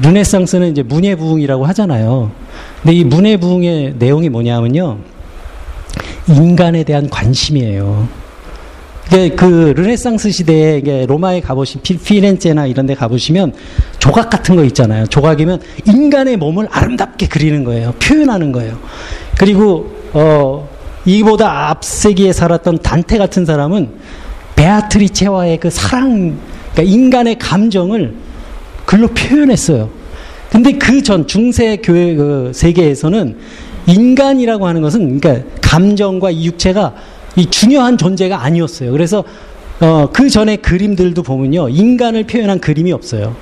르네상스는 0.00 0.70
이제 0.70 0.82
문예부흥이라고 0.82 1.64
하잖아요. 1.66 2.30
근데 2.82 2.96
이 2.96 3.04
문예부흥의 3.04 3.94
내용이 3.98 4.28
뭐냐면요. 4.28 4.98
인간에 6.28 6.84
대한 6.84 7.08
관심이에요. 7.08 8.08
그 9.36 9.74
르네상스 9.76 10.30
시대에 10.30 11.06
로마에 11.06 11.40
가보시 11.40 11.78
피렌체나 11.80 12.66
이런 12.66 12.86
데 12.86 12.94
가보시면 12.94 13.52
조각 13.98 14.30
같은 14.30 14.56
거 14.56 14.64
있잖아요. 14.64 15.06
조각이면 15.06 15.60
인간의 15.86 16.38
몸을 16.38 16.68
아름답게 16.70 17.28
그리는 17.28 17.62
거예요. 17.64 17.92
표현하는 18.02 18.52
거예요. 18.52 18.78
그리고 19.36 19.92
어 20.14 20.68
이보다 21.04 21.70
앞세기에 21.70 22.32
살았던 22.32 22.78
단테 22.78 23.18
같은 23.18 23.44
사람은 23.44 23.90
베아트리체와의 24.56 25.58
그 25.58 25.70
사랑 25.70 26.38
그러니까 26.72 26.82
인간의 26.82 27.38
감정을 27.38 28.14
글로 28.86 29.08
표현했어요. 29.08 29.90
근데 30.50 30.72
그 30.72 31.02
전 31.02 31.26
중세 31.26 31.76
교회 31.76 32.14
그 32.14 32.52
세계에서는 32.54 33.36
인간이라고 33.86 34.66
하는 34.66 34.82
것은 34.82 35.18
그러니까 35.18 35.46
감정과 35.60 36.30
이 36.30 36.44
육체가 36.46 36.94
이 37.36 37.46
중요한 37.46 37.96
존재가 37.96 38.42
아니었어요. 38.42 38.92
그래서 38.92 39.24
어, 39.80 40.08
그 40.12 40.28
전에 40.30 40.56
그림들도 40.56 41.22
보면요. 41.22 41.70
인간을 41.70 42.24
표현한 42.24 42.60
그림이 42.60 42.92
없어요. 42.92 43.34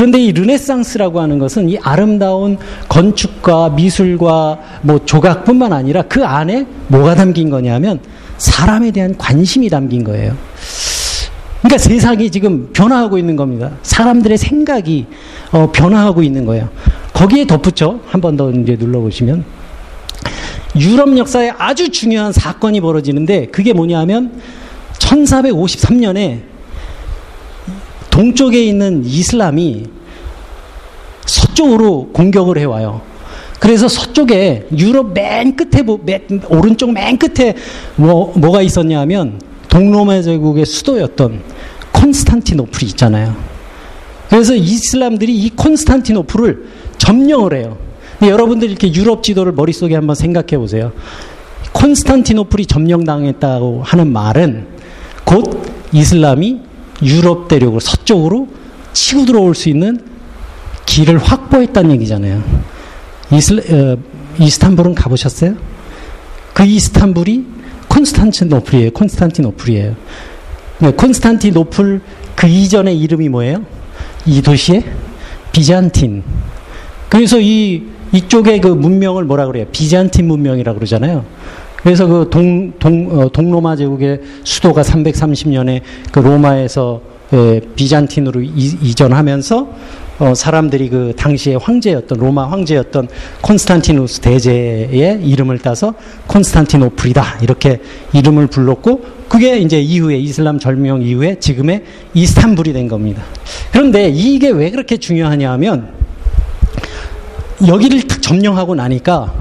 그런데 0.00 0.18
이 0.18 0.32
르네상스라고 0.32 1.20
하는 1.20 1.38
것은 1.38 1.68
이 1.68 1.76
아름다운 1.82 2.56
건축과 2.88 3.68
미술과 3.68 4.58
뭐 4.80 5.04
조각뿐만 5.04 5.74
아니라 5.74 6.00
그 6.00 6.24
안에 6.24 6.64
뭐가 6.88 7.14
담긴 7.14 7.50
거냐면 7.50 8.00
사람에 8.38 8.92
대한 8.92 9.18
관심이 9.18 9.68
담긴 9.68 10.02
거예요. 10.02 10.34
그러니까 11.58 11.76
세상이 11.76 12.30
지금 12.30 12.70
변화하고 12.72 13.18
있는 13.18 13.36
겁니다. 13.36 13.72
사람들의 13.82 14.38
생각이 14.38 15.04
어, 15.52 15.70
변화하고 15.70 16.22
있는 16.22 16.46
거예요. 16.46 16.70
거기에 17.12 17.46
덧붙여 17.46 18.00
한 18.06 18.22
번 18.22 18.38
더 18.38 18.50
이제 18.52 18.78
눌러보시면 18.80 19.44
유럽 20.76 21.14
역사에 21.18 21.52
아주 21.58 21.90
중요한 21.90 22.32
사건이 22.32 22.80
벌어지는데 22.80 23.48
그게 23.48 23.74
뭐냐면 23.74 24.40
1453년에 24.94 26.49
동쪽에 28.10 28.62
있는 28.62 29.04
이슬람이 29.04 29.84
서쪽으로 31.26 32.08
공격을 32.12 32.58
해와요. 32.58 33.00
그래서 33.58 33.88
서쪽에 33.88 34.66
유럽 34.76 35.12
맨 35.12 35.54
끝에 35.54 35.84
맨, 36.04 36.42
오른쪽 36.48 36.92
맨 36.92 37.18
끝에 37.18 37.54
뭐 37.96 38.32
뭐가 38.36 38.62
있었냐 38.62 38.98
하면 39.00 39.40
동로마 39.68 40.22
제국의 40.22 40.64
수도였던 40.66 41.42
콘스탄티노플이 41.92 42.86
있잖아요. 42.88 43.36
그래서 44.28 44.54
이슬람들이 44.54 45.36
이 45.36 45.50
콘스탄티노플을 45.50 46.64
점령을 46.98 47.54
해요. 47.54 47.76
여러분들 48.22 48.68
이렇게 48.68 48.92
유럽 48.94 49.22
지도를 49.22 49.52
머릿속에 49.52 49.94
한번 49.94 50.14
생각해 50.14 50.58
보세요. 50.58 50.92
콘스탄티노플이 51.72 52.66
점령당했다고 52.66 53.82
하는 53.82 54.12
말은 54.12 54.66
곧 55.24 55.62
이슬람이 55.92 56.60
유럽 57.02 57.48
대륙으로 57.48 57.80
서쪽으로 57.80 58.48
치고 58.92 59.24
들어올 59.24 59.54
수 59.54 59.68
있는 59.68 60.00
길을 60.86 61.18
확보했다는 61.18 61.92
얘기잖아요. 61.92 62.42
이슬, 63.32 63.58
어, 63.58 63.96
이스탄불은 64.38 64.94
가보셨어요? 64.94 65.54
그 66.52 66.64
이스탄불이 66.64 67.46
콘스탄티노플이에요. 67.88 68.90
콘스탄티노플이에요. 68.90 69.96
네, 70.78 70.90
콘스탄티노플 70.92 72.00
그 72.34 72.46
이전의 72.46 72.98
이름이 72.98 73.28
뭐예요? 73.28 73.64
이 74.26 74.40
도시의 74.42 74.84
비잔틴. 75.52 76.22
그래서 77.08 77.38
이 77.40 77.82
이쪽의 78.12 78.60
그 78.60 78.68
문명을 78.68 79.24
뭐라 79.24 79.46
그래요? 79.46 79.66
비잔틴 79.70 80.26
문명이라고 80.26 80.78
그러잖아요. 80.78 81.24
그래서 81.82 82.06
그 82.06 82.28
동, 82.30 82.72
동, 82.78 83.08
어, 83.10 83.28
동로마 83.30 83.76
제국의 83.76 84.20
수도가 84.44 84.82
330년에 84.82 85.80
그 86.12 86.18
로마에서 86.18 87.00
예, 87.32 87.60
비잔틴으로 87.76 88.40
이, 88.42 88.94
전하면서 88.94 89.68
어, 90.18 90.34
사람들이 90.34 90.88
그 90.90 91.12
당시의 91.16 91.58
황제였던 91.58 92.18
로마 92.18 92.50
황제였던 92.50 93.08
콘스탄티누스 93.40 94.20
대제의 94.20 95.20
이름을 95.24 95.60
따서 95.60 95.94
콘스탄티노플이다 96.26 97.38
이렇게 97.40 97.80
이름을 98.12 98.48
불렀고 98.48 99.00
그게 99.28 99.58
이제 99.58 99.80
이후에 99.80 100.18
이슬람 100.18 100.58
절명 100.58 101.02
이후에 101.02 101.36
지금의 101.38 101.84
이스탄불이 102.14 102.72
된 102.72 102.88
겁니다. 102.88 103.22
그런데 103.70 104.08
이게 104.08 104.50
왜 104.50 104.70
그렇게 104.70 104.96
중요하냐 104.96 105.52
하면 105.52 105.92
여기를 107.66 108.02
딱 108.02 108.20
점령하고 108.20 108.74
나니까 108.74 109.39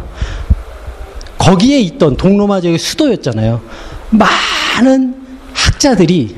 거기에 1.50 1.80
있던 1.80 2.16
동로마 2.16 2.62
지역의 2.62 2.78
수도였잖아요. 2.78 3.60
많은 4.12 5.16
학자들이 5.52 6.36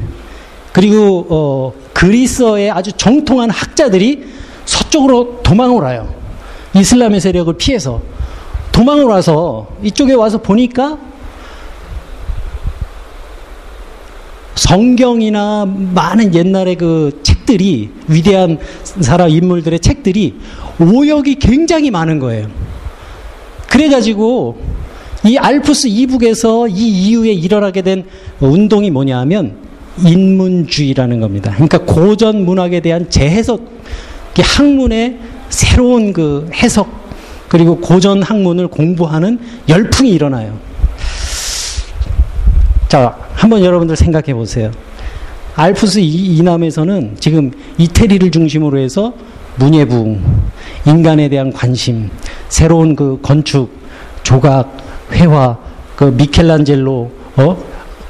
그리고 0.72 1.28
어, 1.30 1.74
그리스어의 1.92 2.72
아주 2.72 2.94
정통한 2.94 3.50
학자들이 3.50 4.24
서쪽으로 4.64 5.42
도망을 5.44 5.82
와요. 5.82 6.16
이슬람의 6.74 7.20
세력을 7.20 7.54
피해서 7.58 8.02
도망을 8.72 9.04
와서 9.04 9.68
이쪽에 9.84 10.14
와서 10.14 10.38
보니까 10.38 10.98
성경이나 14.56 15.66
많은 15.66 16.34
옛날의 16.34 16.76
그 16.76 17.20
책들이 17.24 17.90
위대한 18.08 18.60
사람 19.02 19.30
인물들의 19.30 19.82
책들이 19.82 20.36
오역이 20.80 21.36
굉장히 21.36 21.92
많은 21.92 22.20
거예요. 22.20 22.48
그래가지고 23.68 24.81
이 25.26 25.38
알프스 25.38 25.88
이북에서 25.88 26.68
이 26.68 26.88
이후에 26.88 27.32
일어나게 27.32 27.82
된 27.82 28.06
운동이 28.40 28.90
뭐냐 28.90 29.20
하면 29.20 29.56
인문주의라는 30.04 31.20
겁니다. 31.20 31.52
그러니까 31.54 31.80
고전 31.80 32.44
문학에 32.46 32.80
대한 32.80 33.10
재해석, 33.10 33.62
학문의 34.38 35.18
새로운 35.50 36.14
그 36.14 36.50
해석, 36.54 36.90
그리고 37.48 37.78
고전 37.78 38.24
학문을 38.24 38.70
공부하는 38.70 39.40
열풍이 39.68 40.10
일어나요. 40.10 40.58
자, 42.88 43.16
한번 43.34 43.64
여러분들 43.64 43.96
생각해 43.96 44.34
보세요. 44.34 44.72
알프스 45.56 46.00
이남에서는 46.00 47.18
지금 47.20 47.52
이태리를 47.78 48.32
중심으로 48.32 48.80
해서 48.80 49.14
문예부, 49.58 50.18
인간에 50.88 51.30
대한 51.30 51.52
관심, 51.52 52.10
새로운 52.50 52.96
그 52.96 53.20
건축, 53.22 53.70
조각, 54.24 54.78
회화, 55.12 55.58
그 55.96 56.06
미켈란젤로, 56.06 57.12
어? 57.38 57.64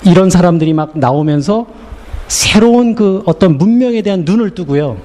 이런 0.03 0.29
사람들이 0.29 0.73
막 0.73 0.97
나오면서 0.97 1.67
새로운 2.27 2.95
그 2.95 3.21
어떤 3.25 3.57
문명에 3.57 4.01
대한 4.01 4.23
눈을 4.25 4.51
뜨고요. 4.51 4.97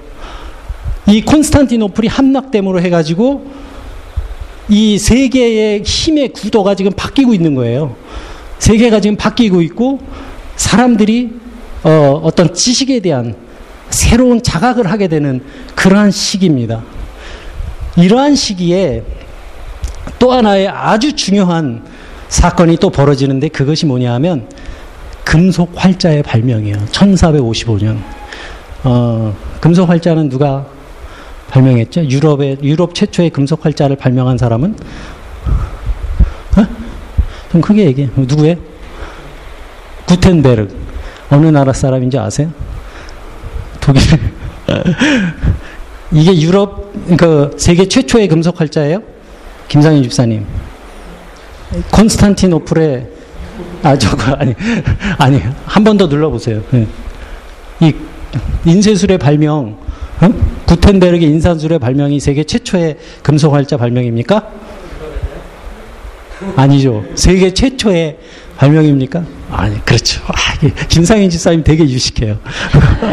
이 1.07 1.23
콘스탄티노플이 1.23 2.09
함락됨으로 2.09 2.81
해가지고 2.81 3.47
이 4.69 4.99
세계의 4.99 5.83
힘의 5.83 6.31
구도가 6.31 6.75
지금 6.75 6.93
바뀌고 6.93 7.35
있는 7.35 7.55
거예요. 7.55 7.95
세계가 8.59 9.01
지금 9.01 9.17
바뀌고 9.17 9.63
있고 9.63 10.01
사람들이 10.57 11.31
어, 11.85 12.21
어떤 12.25 12.53
지식에 12.53 13.01
대한 13.01 13.37
새로운 13.91 14.43
자각을 14.43 14.91
하게 14.91 15.07
되는 15.07 15.43
그러한 15.77 16.11
시기입니다. 16.11 16.83
이러한 17.97 18.35
시기에 18.35 19.05
또 20.19 20.33
하나의 20.33 20.69
아주 20.69 21.15
중요한 21.15 21.83
사건이 22.29 22.79
또 22.79 22.91
벌어지는데 22.91 23.49
그것이 23.49 23.87
뭐냐 23.87 24.13
하면 24.15 24.49
금속 25.25 25.73
활자의 25.75 26.23
발명이에요. 26.23 26.77
1455년. 26.87 27.99
어, 28.85 29.35
금속 29.61 29.89
활자는 29.89 30.29
누가 30.29 30.67
발명했죠? 31.49 32.05
유럽의 32.07 32.59
유럽 32.63 32.95
최초의 32.95 33.31
금속 33.31 33.65
활자를 33.65 33.97
발명한 33.97 34.39
사람은 34.39 34.77
어? 36.57 36.67
좀 37.51 37.61
크게 37.61 37.87
얘기해. 37.87 38.11
누구예요? 38.17 38.57
구텐베르. 40.07 40.69
어느 41.31 41.47
나라 41.47 41.73
사람인지 41.73 42.19
아세요? 42.19 42.51
독일. 43.81 44.03
이게 46.13 46.41
유럽 46.41 46.93
그 47.17 47.51
세계 47.59 47.89
최초의 47.89 48.29
금속 48.29 48.61
활자예요? 48.61 49.03
김상희 49.69 50.03
집사님. 50.03 50.47
콘스탄티노플의 51.91 53.07
아 53.83 53.97
저거 53.99 54.33
아니 54.35 54.55
아니 55.19 55.41
한 55.67 55.85
번 55.85 55.97
더 55.99 56.07
눌러보세요. 56.07 56.63
네. 56.71 56.87
이 57.81 57.93
인쇄술의 58.65 59.19
발명, 59.19 59.77
어? 60.21 60.29
구텐베르의 60.67 61.23
인산술의 61.23 61.79
발명이 61.79 62.21
세계 62.21 62.45
최초의 62.45 62.97
금속 63.23 63.53
활자 63.55 63.77
발명입니까? 63.77 64.49
아니죠. 66.57 67.05
세계 67.15 67.53
최초의 67.53 68.19
발명입니까? 68.57 69.25
아니, 69.51 69.83
그렇죠. 69.85 70.23
아, 70.27 70.33
김상인 70.89 71.31
집사님 71.31 71.63
되게 71.65 71.85
유식해요. 71.85 72.39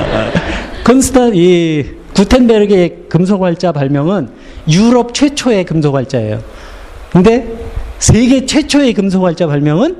컨스탄, 0.83 1.33
이, 1.35 1.85
구텐베르의 2.15 3.05
금속활자 3.09 3.71
발명은 3.71 4.29
유럽 4.69 5.13
최초의 5.13 5.65
금속활자예요. 5.65 6.41
근데 7.11 7.47
세계 7.99 8.45
최초의 8.45 8.93
금속활자 8.93 9.47
발명은 9.47 9.95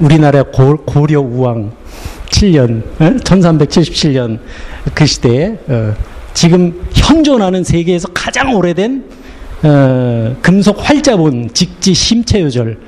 우리나라 0.00 0.42
고, 0.42 0.76
고려 0.78 1.20
우왕 1.20 1.72
7년, 2.30 2.82
1377년 2.98 4.38
그 4.94 5.04
시대에 5.04 5.58
어, 5.68 5.94
지금 6.32 6.86
현존하는 6.92 7.64
세계에서 7.64 8.08
가장 8.14 8.54
오래된 8.54 9.04
어, 9.62 10.36
금속 10.40 10.78
활자본 10.88 11.52
직지 11.52 11.92
심체 11.92 12.40
요절, 12.40 12.78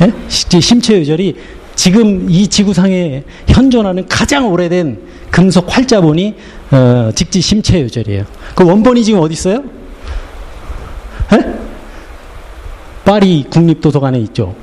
예? 0.00 0.12
직지 0.28 0.60
심체 0.60 0.98
요절이 0.98 1.36
지금 1.74 2.28
이 2.30 2.46
지구상에 2.46 3.24
현존하는 3.48 4.06
가장 4.08 4.50
오래된 4.50 4.98
금속 5.30 5.74
활자본이 5.74 6.34
어, 6.70 7.10
직지 7.14 7.40
심체 7.40 7.80
요절이에요. 7.82 8.24
그 8.54 8.64
원본이 8.64 9.04
지금 9.04 9.20
어디 9.20 9.32
있어요? 9.32 9.62
예? 11.32 11.54
파리 13.04 13.44
국립도서관에 13.48 14.18
있죠. 14.20 14.54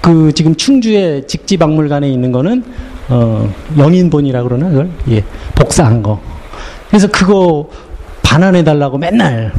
그 0.00 0.32
지금 0.34 0.54
충주의 0.54 1.26
직지 1.26 1.56
박물관에 1.56 2.08
있는 2.08 2.30
거는 2.30 2.62
어, 3.08 3.52
영인본이라 3.78 4.42
그러나 4.42 4.68
그걸 4.68 4.90
예, 5.08 5.24
복사한 5.54 6.02
거. 6.02 6.20
그래서 6.88 7.08
그거 7.08 7.68
반환해 8.22 8.64
달라고 8.64 8.98
맨날 8.98 9.52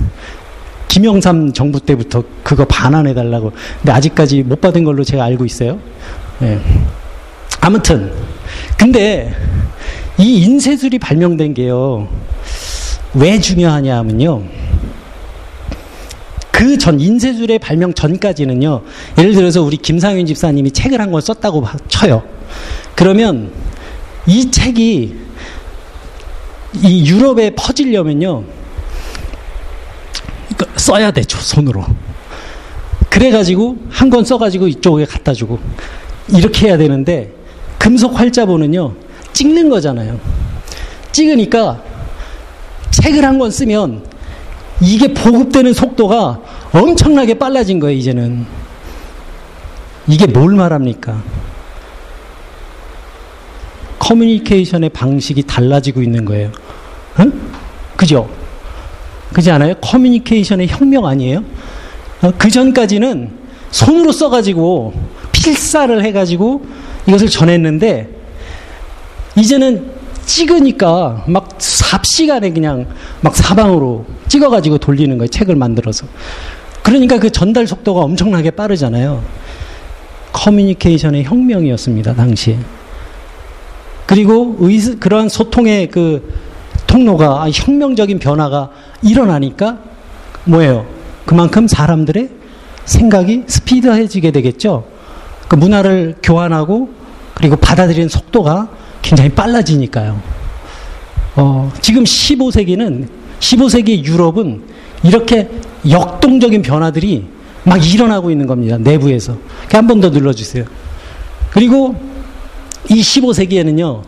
김영삼 0.88 1.53
정부 1.53 1.79
때부터 1.79 2.23
그거 2.43 2.63
반환해 2.65 3.13
달라고. 3.13 3.51
근데 3.81 3.91
아직까지 3.91 4.43
못 4.43 4.62
받은 4.62 4.84
걸로 4.84 5.03
제가 5.03 5.23
알고 5.23 5.45
있어요. 5.45 5.79
예. 6.41 6.60
아무튼 7.62 8.12
근데 8.78 9.34
이 10.17 10.43
인쇄술이 10.43 11.00
발명된 11.00 11.54
게요. 11.54 12.08
왜 13.13 13.39
중요하냐 13.39 13.98
하면요. 13.98 14.43
그 16.52 16.78
전 16.78 17.00
인쇄술의 17.00 17.60
발명 17.60 17.93
전까지는요. 17.93 18.82
예를 19.17 19.34
들어서 19.34 19.62
우리 19.62 19.78
김상윤 19.78 20.26
집사님이 20.26 20.71
책을 20.71 21.02
한 21.02 21.12
권 21.12 21.21
썼다고 21.21 21.65
쳐요. 21.88 22.24
그러면 22.95 23.52
이 24.26 24.50
책이 24.52 25.15
이 26.84 27.10
유럽에 27.10 27.52
퍼지려면요. 27.52 28.43
써야 30.78 31.12
되죠, 31.12 31.38
손으로. 31.38 31.86
그래가지고, 33.10 33.78
한 33.89 34.10
권 34.10 34.26
써가지고 34.26 34.67
이쪽에 34.67 35.06
갖다 35.06 35.34
주고, 35.34 35.60
이렇게 36.29 36.67
해야 36.67 36.77
되는데, 36.77 37.31
금속 37.77 38.19
활자본은요, 38.19 38.93
찍는 39.33 39.69
거잖아요. 39.69 40.19
찍으니까, 41.11 41.81
책을 42.91 43.23
한 43.23 43.38
권 43.38 43.51
쓰면, 43.51 44.03
이게 44.81 45.13
보급되는 45.13 45.73
속도가 45.73 46.39
엄청나게 46.73 47.35
빨라진 47.35 47.79
거예요, 47.79 47.97
이제는. 47.97 48.45
이게 50.07 50.27
뭘 50.27 50.53
말합니까? 50.55 51.21
커뮤니케이션의 53.99 54.89
방식이 54.89 55.43
달라지고 55.43 56.01
있는 56.01 56.25
거예요. 56.25 56.51
응? 57.19 57.31
그죠? 57.95 58.29
그지 59.33 59.49
않아요? 59.51 59.73
커뮤니케이션의 59.81 60.67
혁명 60.67 61.05
아니에요? 61.05 61.43
어, 62.21 62.31
그 62.38 62.49
전까지는 62.49 63.31
손으로 63.71 64.11
써가지고 64.11 64.93
필사를 65.45 66.03
해가지고 66.03 66.65
이것을 67.05 67.29
전했는데 67.29 68.10
이제는 69.36 69.91
찍으니까 70.25 71.25
막 71.27 71.49
삽시간에 71.60 72.49
그냥 72.49 72.88
막 73.21 73.36
사방으로 73.36 74.05
찍어가지고 74.27 74.79
돌리는 74.79 75.15
거예요. 75.19 75.27
책을 75.27 75.55
만들어서. 75.55 76.08
그러니까 76.81 77.19
그 77.19 77.29
전달 77.29 77.67
속도가 77.67 78.01
엄청나게 78.01 78.51
빠르잖아요. 78.51 79.23
커뮤니케이션의 80.31 81.25
혁명이었습니다. 81.25 82.15
당시에. 82.15 82.58
그리고 84.08 84.58
의, 84.60 84.79
그러한 84.99 85.29
소통의 85.29 85.89
그 85.89 86.34
통로가 86.88 87.43
아, 87.43 87.49
혁명적인 87.51 88.17
변화가 88.17 88.71
일어나니까 89.03 89.77
뭐예요? 90.45 90.88
그만큼 91.25 91.67
사람들의 91.67 92.29
생각이 92.86 93.43
스피드해지게 93.45 94.31
되겠죠. 94.31 94.94
그 95.47 95.55
문화를 95.55 96.15
교환하고 96.23 96.89
그리고 97.34 97.55
받아들이는 97.55 98.10
속도가 98.10 98.69
굉장히 99.01 99.29
빨라지니까요. 99.29 100.19
어, 101.36 101.71
지금 101.81 102.03
15세기는 102.03 103.08
15세기 103.39 104.03
유럽은 104.05 104.63
이렇게 105.03 105.49
역동적인 105.89 106.62
변화들이 106.62 107.27
막 107.63 107.77
일어나고 107.86 108.31
있는 108.31 108.47
겁니다. 108.47 108.77
내부에서. 108.77 109.38
한 109.71 109.88
번 109.88 109.99
더 109.99 110.10
눌러주세요. 110.10 110.65
그리고 111.51 111.95
이 112.89 113.01
15세기에는요, 113.01 114.01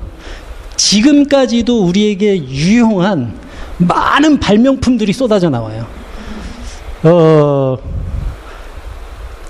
지금까지도 0.76 1.84
우리에게 1.86 2.38
유용한 2.48 3.34
많은 3.78 4.40
발명품들이 4.40 5.12
쏟아져 5.14 5.50
나와요. 5.50 5.86
어, 7.04 7.78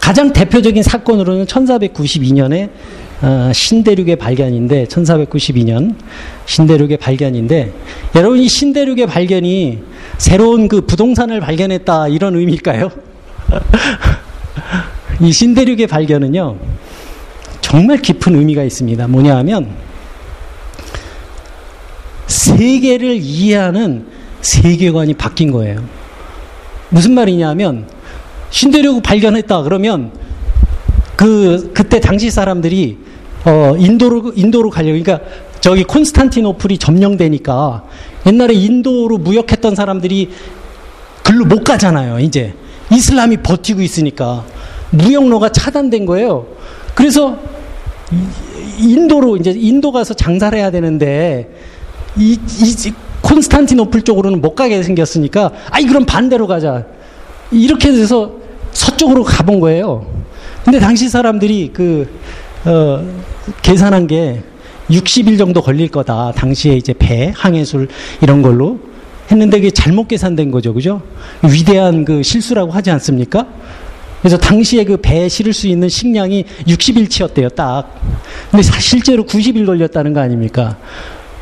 가장 0.07 0.31
대표적인 0.31 0.83
사건으로는 0.83 1.47
1492년에 1.47 2.69
어, 3.21 3.51
신대륙의 3.53 4.15
발견인데 4.15 4.85
1492년 4.85 5.95
신대륙의 6.45 6.95
발견인데 6.95 7.73
여러분 8.15 8.39
이 8.39 8.47
신대륙의 8.47 9.05
발견이 9.05 9.79
새로운 10.17 10.69
그 10.69 10.79
부동산을 10.79 11.41
발견했다 11.41 12.07
이런 12.07 12.37
의미일까요? 12.37 12.89
이 15.19 15.29
신대륙의 15.29 15.87
발견은요 15.87 16.55
정말 17.59 17.97
깊은 17.97 18.33
의미가 18.33 18.63
있습니다. 18.63 19.09
뭐냐 19.09 19.35
하면 19.39 19.75
세계를 22.27 23.17
이해하는 23.17 24.05
세계관이 24.39 25.15
바뀐 25.15 25.51
거예요. 25.51 25.83
무슨 26.91 27.13
말이냐면 27.13 27.96
신대륙 28.49 29.03
발견했다 29.03 29.63
그러면 29.63 30.11
그 31.15 31.71
그때 31.73 31.99
당시 31.99 32.29
사람들이 32.29 32.97
어 33.45 33.75
인도로 33.77 34.33
인도로 34.35 34.69
가려고 34.69 34.99
그러니까 34.99 35.19
저기 35.59 35.83
콘스탄티노플이 35.83 36.77
점령되니까 36.77 37.83
옛날에 38.25 38.53
인도로 38.53 39.17
무역했던 39.17 39.75
사람들이 39.75 40.29
글로 41.23 41.45
못 41.45 41.63
가잖아요. 41.63 42.19
이제 42.19 42.53
이슬람이 42.91 43.37
버티고 43.37 43.81
있으니까 43.81 44.45
무역로가 44.91 45.49
차단된 45.49 46.05
거예요. 46.05 46.47
그래서 46.95 47.37
인도로 48.79 49.37
이제 49.37 49.51
인도 49.51 49.91
가서 49.91 50.13
장사를 50.13 50.57
해야 50.57 50.71
되는데 50.71 51.53
이, 52.15 52.33
이 52.33 52.93
콘스탄티노플 53.21 54.03
쪽으로는 54.03 54.41
못 54.41 54.55
가게 54.55 54.81
생겼으니까 54.83 55.51
아이 55.69 55.85
그럼 55.85 56.05
반대로 56.05 56.47
가자. 56.47 56.85
이렇게 57.51 57.91
돼서 57.91 58.31
서쪽으로 58.71 59.23
가본 59.23 59.59
거예요. 59.59 60.05
근데 60.63 60.79
당시 60.79 61.09
사람들이 61.09 61.71
그, 61.73 62.07
어, 62.65 63.03
계산한 63.61 64.07
게 64.07 64.43
60일 64.89 65.37
정도 65.37 65.61
걸릴 65.61 65.89
거다. 65.89 66.33
당시에 66.33 66.75
이제 66.75 66.93
배, 66.93 67.31
항해술 67.35 67.87
이런 68.21 68.41
걸로 68.41 68.79
했는데 69.31 69.57
그게 69.57 69.71
잘못 69.71 70.07
계산된 70.07 70.51
거죠. 70.51 70.73
그죠? 70.73 71.01
위대한 71.43 72.05
그 72.05 72.23
실수라고 72.23 72.71
하지 72.71 72.91
않습니까? 72.91 73.47
그래서 74.21 74.37
당시에 74.37 74.83
그 74.83 74.97
배에 74.97 75.29
실을 75.29 75.53
수 75.53 75.67
있는 75.67 75.89
식량이 75.89 76.45
60일치였대요, 76.67 77.53
딱. 77.55 78.01
근데 78.49 78.63
실제로 78.63 79.25
90일 79.25 79.65
걸렸다는 79.65 80.13
거 80.13 80.21
아닙니까? 80.21 80.77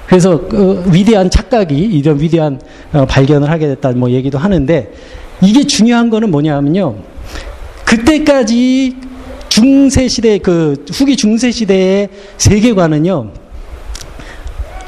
그래서 0.07 0.47
그 0.47 0.83
위대한 0.91 1.29
착각이 1.29 1.75
이런 1.75 2.19
위대한 2.19 2.59
어, 2.93 3.05
발견을 3.05 3.49
하게 3.49 3.67
됐다 3.67 3.91
뭐 3.91 4.11
얘기도 4.11 4.37
하는데 4.37 4.91
이게 5.41 5.65
중요한 5.65 6.09
거는 6.09 6.31
뭐냐면요. 6.31 6.95
그때까지 7.85 8.95
중세 9.49 10.07
시대 10.07 10.37
그 10.37 10.85
후기 10.91 11.15
중세 11.15 11.51
시대의 11.51 12.09
세계관은요. 12.37 13.31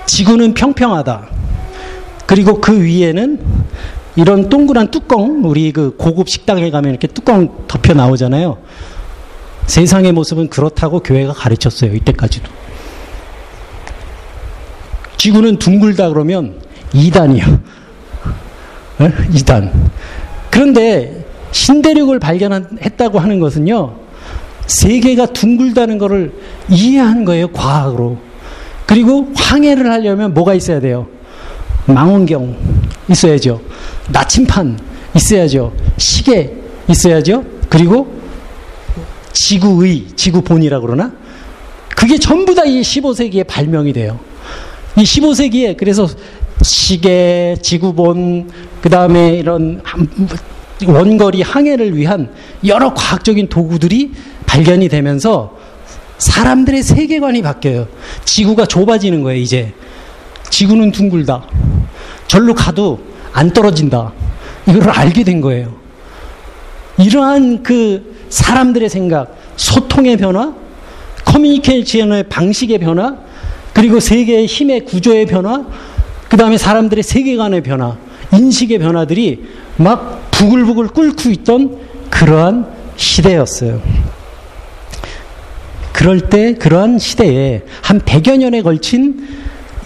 지구는 0.06 0.54
평평하다. 0.54 1.28
그리고 2.26 2.60
그 2.60 2.82
위에는 2.82 3.40
이런 4.16 4.50
동그란 4.50 4.90
뚜껑, 4.90 5.42
우리 5.46 5.72
그 5.72 5.96
고급 5.96 6.28
식당에 6.30 6.70
가면 6.72 6.90
이렇게 6.90 7.08
뚜껑 7.08 7.68
덮여 7.68 7.94
나오잖아요. 7.94 8.58
세상의 9.68 10.12
모습은 10.14 10.50
그렇다고 10.50 11.02
교회가 11.02 11.34
가르쳤어요. 11.34 11.94
이때까지도. 11.94 12.50
지구는 15.18 15.60
둥글다 15.60 16.10
그러면 16.10 16.56
2단이요. 16.94 17.62
2단. 18.98 19.72
그런데 20.58 21.24
신대륙을 21.52 22.18
발견했다고 22.18 23.20
하는 23.20 23.40
것은요, 23.40 23.96
세계가 24.66 25.28
둥글다는 25.28 26.00
것을 26.00 26.34
이해한 26.68 27.26
거예요, 27.26 27.50
과학으로. 27.50 28.18
그리고 28.88 29.32
항해를 29.36 29.92
하려면 29.92 30.34
뭐가 30.34 30.56
있어야 30.56 30.80
돼요? 30.80 31.06
망원경 31.86 32.58
있어야죠. 33.08 33.62
나침판 34.10 34.80
있어야죠. 35.16 35.74
시계 35.98 36.56
있어야죠. 36.90 37.46
그리고 37.70 38.20
지구의, 39.34 40.08
지구본이라고 40.16 40.88
그러나? 40.88 41.14
그게 41.96 42.18
전부 42.18 42.56
다 42.56 42.64
이 42.66 42.82
15세기에 42.82 43.46
발명이 43.46 43.94
돼요. 43.94 44.20
이 44.98 45.04
15세기에 45.04 45.78
그래서 45.78 46.08
시계, 46.62 47.56
지구본, 47.62 48.50
그 48.82 48.90
다음에 48.90 49.36
이런 49.36 49.82
원거리 50.86 51.42
항해를 51.42 51.96
위한 51.96 52.32
여러 52.66 52.94
과학적인 52.94 53.50
도구들이 53.50 54.12
발견이 54.46 54.90
되면서 54.90 55.58
사람들의 56.18 56.82
세계관이 56.84 57.42
바뀌어요. 57.42 57.88
지구가 58.26 58.66
좁아지는 58.66 59.24
거예요, 59.24 59.40
이제. 59.40 59.74
지구는 60.50 60.92
둥글다. 60.92 61.44
절로 62.28 62.54
가도 62.56 63.00
안 63.34 63.52
떨어진다. 63.52 64.14
이걸 64.68 64.90
알게 64.90 65.24
된 65.24 65.42
거예요. 65.42 65.76
이러한 66.98 67.62
그 67.62 68.16
사람들의 68.30 68.90
생각, 68.90 69.38
소통의 69.56 70.18
변화, 70.18 70.54
커뮤니케이션의 71.26 72.24
방식의 72.24 72.80
변화, 72.80 73.16
그리고 73.74 74.00
세계의 74.00 74.48
힘의 74.48 74.86
구조의 74.86 75.28
변화, 75.28 75.66
그 76.30 76.38
다음에 76.38 76.58
사람들의 76.58 77.04
세계관의 77.04 77.64
변화, 77.64 77.98
인식의 78.34 78.80
변화들이 78.80 79.46
막 79.78 80.30
부글부글 80.32 80.90
끓고 80.90 81.30
있던 81.30 81.80
그러한 82.10 82.68
시대였어요. 82.96 83.82
그럴 85.94 86.30
때 86.30 86.54
그러한 86.54 87.00
시대에 87.00 87.64
한 87.82 88.00
100여 88.02 88.38
년에 88.38 88.62
걸친 88.62 89.28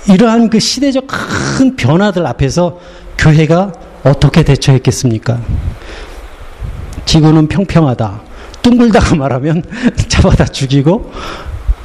이러한 0.09 0.49
그 0.49 0.59
시대적 0.59 1.05
큰 1.07 1.75
변화들 1.75 2.25
앞에서 2.25 2.79
교회가 3.17 3.71
어떻게 4.03 4.43
대처했겠습니까? 4.43 5.39
지구는 7.05 7.47
평평하다. 7.47 8.21
둥글다가 8.61 9.15
말하면 9.15 9.63
잡아다 10.09 10.45
죽이고 10.45 11.11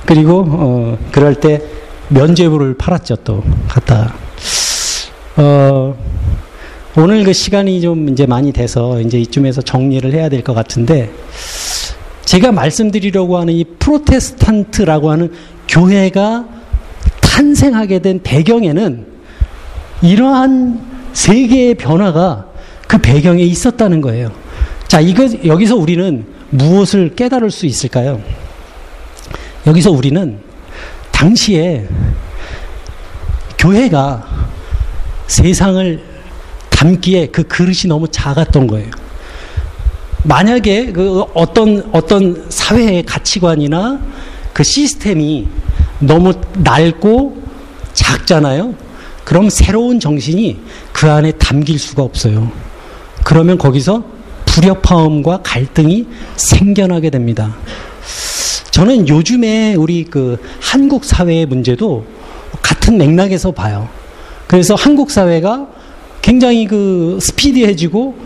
그리고 0.06 0.44
어 0.48 0.98
그럴 1.12 1.34
때 1.34 1.62
면죄부를 2.08 2.74
팔았죠, 2.74 3.16
또, 3.16 3.42
갖다. 3.68 4.14
어, 5.36 5.96
오늘 6.96 7.24
그 7.24 7.32
시간이 7.32 7.80
좀 7.80 8.08
이제 8.08 8.26
많이 8.26 8.52
돼서 8.52 9.00
이제 9.00 9.18
이쯤에서 9.18 9.62
정리를 9.62 10.10
해야 10.12 10.28
될 10.28 10.42
것 10.42 10.54
같은데, 10.54 11.10
제가 12.24 12.52
말씀드리려고 12.52 13.38
하는 13.38 13.54
이 13.54 13.64
프로테스탄트라고 13.64 15.10
하는 15.10 15.32
교회가 15.68 16.46
탄생하게 17.20 18.00
된 18.00 18.20
배경에는 18.22 19.06
이러한 20.02 20.80
세계의 21.12 21.74
변화가 21.74 22.46
그 22.88 22.98
배경에 22.98 23.42
있었다는 23.42 24.00
거예요. 24.00 24.32
자, 24.88 25.00
이거, 25.00 25.26
여기서 25.44 25.76
우리는 25.76 26.24
무엇을 26.50 27.14
깨달을 27.14 27.50
수 27.50 27.66
있을까요? 27.66 28.20
여기서 29.66 29.90
우리는 29.90 30.38
당시에 31.10 31.86
교회가 33.58 34.35
세상을 35.26 36.00
담기에 36.70 37.28
그 37.28 37.44
그릇이 37.44 37.88
너무 37.88 38.08
작았던 38.08 38.66
거예요. 38.66 38.90
만약에 40.24 40.92
그 40.92 41.22
어떤 41.34 41.88
어떤 41.92 42.46
사회의 42.48 43.04
가치관이나 43.04 44.00
그 44.52 44.62
시스템이 44.64 45.46
너무 46.00 46.32
낡고 46.58 47.42
작잖아요. 47.92 48.74
그럼 49.24 49.50
새로운 49.50 50.00
정신이 50.00 50.58
그 50.92 51.10
안에 51.10 51.32
담길 51.32 51.78
수가 51.78 52.02
없어요. 52.02 52.50
그러면 53.24 53.58
거기서 53.58 54.04
불협화음과 54.46 55.40
갈등이 55.42 56.06
생겨나게 56.36 57.10
됩니다. 57.10 57.56
저는 58.70 59.08
요즘에 59.08 59.74
우리 59.74 60.04
그 60.04 60.38
한국 60.60 61.04
사회의 61.04 61.46
문제도 61.46 62.04
같은 62.62 62.98
맥락에서 62.98 63.50
봐요. 63.50 63.88
그래서 64.46 64.74
한국 64.74 65.10
사회가 65.10 65.66
굉장히 66.22 66.66
그 66.66 67.18
스피디해지고 67.20 68.16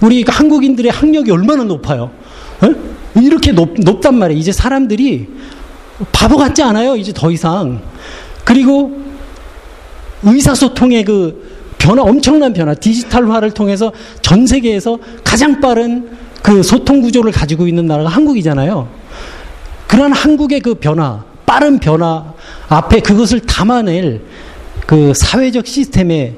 우리 0.00 0.24
한국인들의 0.26 0.90
학력이 0.90 1.30
얼마나 1.30 1.64
높아요. 1.64 2.10
에? 2.62 3.20
이렇게 3.20 3.52
높, 3.52 3.74
높단 3.78 4.18
말이에요. 4.18 4.38
이제 4.38 4.52
사람들이 4.52 5.28
바보 6.12 6.36
같지 6.36 6.62
않아요. 6.62 6.96
이제 6.96 7.12
더 7.14 7.30
이상. 7.30 7.80
그리고 8.44 9.02
의사소통의 10.22 11.04
그 11.04 11.54
변화, 11.78 12.02
엄청난 12.02 12.52
변화, 12.52 12.74
디지털화를 12.74 13.52
통해서 13.52 13.92
전 14.22 14.46
세계에서 14.46 14.98
가장 15.22 15.60
빠른 15.60 16.08
그 16.42 16.62
소통 16.62 17.00
구조를 17.00 17.32
가지고 17.32 17.66
있는 17.66 17.86
나라가 17.86 18.08
한국이잖아요. 18.08 18.88
그러한 19.86 20.12
한국의 20.12 20.60
그 20.60 20.74
변화, 20.74 21.24
빠른 21.46 21.78
변화 21.78 22.32
앞에 22.68 23.00
그것을 23.00 23.40
담아낼 23.40 24.22
그 24.86 25.12
사회적 25.14 25.66
시스템에 25.66 26.34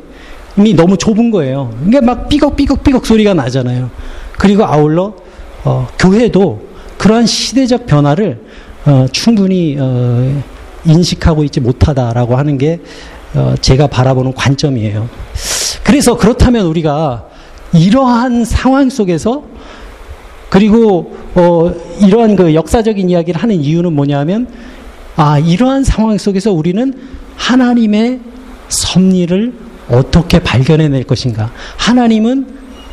이 0.58 0.74
너무 0.74 0.96
좁은 0.96 1.30
거예요. 1.30 1.76
이게 1.86 2.00
막 2.00 2.28
삐걱삐걱삐걱 2.28 3.04
소리가 3.04 3.34
나잖아요. 3.34 3.90
그리고 4.38 4.64
아울러 4.64 5.14
어, 5.64 5.88
교회도 5.98 6.66
그러한 6.98 7.26
시대적 7.26 7.86
변화를 7.86 8.40
어, 8.86 9.06
충분히 9.12 9.76
어, 9.78 10.42
인식하고 10.86 11.44
있지 11.44 11.60
못하다라고 11.60 12.36
하는 12.36 12.56
게 12.56 12.80
어, 13.34 13.54
제가 13.60 13.88
바라보는 13.88 14.32
관점이에요. 14.32 15.08
그래서 15.82 16.16
그렇다면 16.16 16.66
우리가 16.66 17.26
이러한 17.74 18.44
상황 18.44 18.88
속에서 18.88 19.44
그리고 20.48 21.16
어, 21.34 21.74
이러한 22.00 22.36
그 22.36 22.54
역사적인 22.54 23.10
이야기를 23.10 23.42
하는 23.42 23.56
이유는 23.60 23.92
뭐냐면 23.92 24.48
아 25.16 25.38
이러한 25.38 25.84
상황 25.84 26.16
속에서 26.16 26.52
우리는 26.52 26.94
하나님의 27.36 28.20
섭리를 28.68 29.52
어떻게 29.88 30.40
발견해낼 30.40 31.04
것인가 31.04 31.50
하나님은 31.76 32.46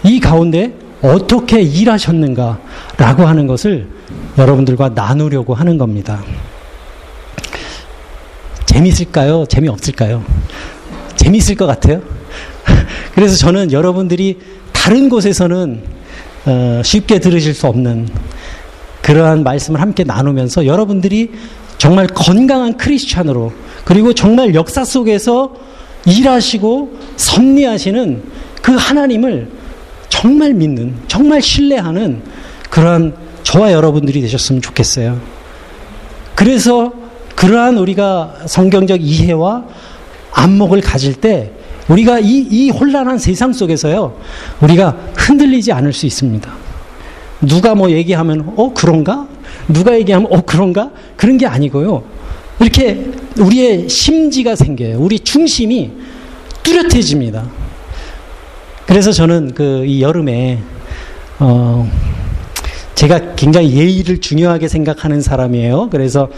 이 0.03 0.19
가운데 0.19 0.73
어떻게 1.01 1.61
일하셨는가 1.61 2.59
라고 2.97 3.25
하는 3.25 3.47
것을 3.47 3.87
여러분들과 4.37 4.89
나누려고 4.89 5.53
하는 5.53 5.77
겁니다. 5.77 6.23
재밌을까요? 8.65 9.45
재미없을까요? 9.45 10.23
재밌을 11.15 11.55
것 11.55 11.65
같아요. 11.65 12.01
그래서 13.13 13.35
저는 13.35 13.71
여러분들이 13.71 14.39
다른 14.71 15.09
곳에서는 15.09 15.83
어, 16.45 16.81
쉽게 16.83 17.19
들으실 17.19 17.53
수 17.53 17.67
없는 17.67 18.09
그러한 19.01 19.43
말씀을 19.43 19.79
함께 19.81 20.03
나누면서 20.03 20.65
여러분들이 20.65 21.31
정말 21.83 22.07
건강한 22.07 22.77
크리스찬으로 22.77 23.51
그리고 23.83 24.13
정말 24.13 24.55
역사 24.55 24.85
속에서 24.85 25.53
일하시고 26.05 26.97
섭리하시는 27.17 28.23
그 28.61 28.71
하나님을 28.71 29.49
정말 30.07 30.53
믿는 30.53 30.95
정말 31.09 31.41
신뢰하는 31.41 32.21
그러한 32.69 33.13
저와 33.43 33.73
여러분들이 33.73 34.21
되셨으면 34.21 34.61
좋겠어요. 34.61 35.19
그래서 36.35 36.93
그러한 37.35 37.77
우리가 37.77 38.33
성경적 38.45 39.01
이해와 39.01 39.65
안목을 40.31 40.79
가질 40.79 41.15
때 41.15 41.51
우리가 41.89 42.19
이, 42.19 42.47
이 42.49 42.69
혼란한 42.69 43.17
세상 43.17 43.51
속에서요, 43.51 44.17
우리가 44.61 44.95
흔들리지 45.17 45.73
않을 45.73 45.91
수 45.91 46.05
있습니다. 46.05 46.49
누가 47.41 47.75
뭐 47.75 47.91
얘기하면, 47.91 48.53
어, 48.55 48.73
그런가? 48.73 49.32
누가 49.67 49.95
얘기하면, 49.97 50.31
어, 50.31 50.41
그런가? 50.41 50.91
그런 51.15 51.37
게 51.37 51.45
아니고요. 51.45 52.03
이렇게 52.59 53.11
우리의 53.39 53.89
심지가 53.89 54.55
생겨요. 54.55 54.99
우리 54.99 55.19
중심이 55.19 55.91
뚜렷해집니다. 56.63 57.45
그래서 58.85 59.11
저는 59.11 59.53
그 59.53 59.83
이 59.85 60.01
여름에, 60.01 60.59
어, 61.39 61.89
제가 62.95 63.35
굉장히 63.35 63.75
예의를 63.75 64.21
중요하게 64.21 64.67
생각하는 64.67 65.21
사람이에요. 65.21 65.89
그래서 65.89 66.29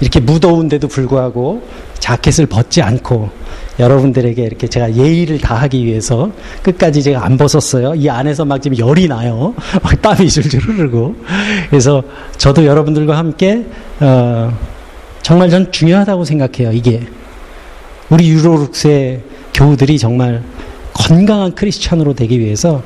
이렇게 0.00 0.20
무더운데도 0.20 0.88
불구하고 0.88 1.66
자켓을 1.98 2.46
벗지 2.46 2.82
않고 2.82 3.30
여러분들에게 3.78 4.42
이렇게 4.42 4.68
제가 4.68 4.94
예의를 4.94 5.38
다하기 5.38 5.84
위해서 5.84 6.30
끝까지 6.62 7.02
제가 7.02 7.24
안 7.24 7.36
벗었어요. 7.36 7.94
이 7.94 8.08
안에서 8.08 8.44
막 8.44 8.62
지금 8.62 8.78
열이 8.78 9.08
나요. 9.08 9.54
막 9.82 10.02
땀이 10.02 10.28
줄줄 10.28 10.60
흐르고. 10.60 11.16
그래서 11.70 12.02
저도 12.36 12.64
여러분들과 12.64 13.18
함께, 13.18 13.64
어, 14.00 14.56
정말 15.22 15.50
전 15.50 15.72
중요하다고 15.72 16.24
생각해요. 16.24 16.72
이게. 16.72 17.00
우리 18.10 18.28
유로룩스의 18.28 19.22
교우들이 19.54 19.98
정말 19.98 20.42
건강한 20.92 21.54
크리스찬으로 21.54 22.14
되기 22.14 22.38
위해서 22.38 22.82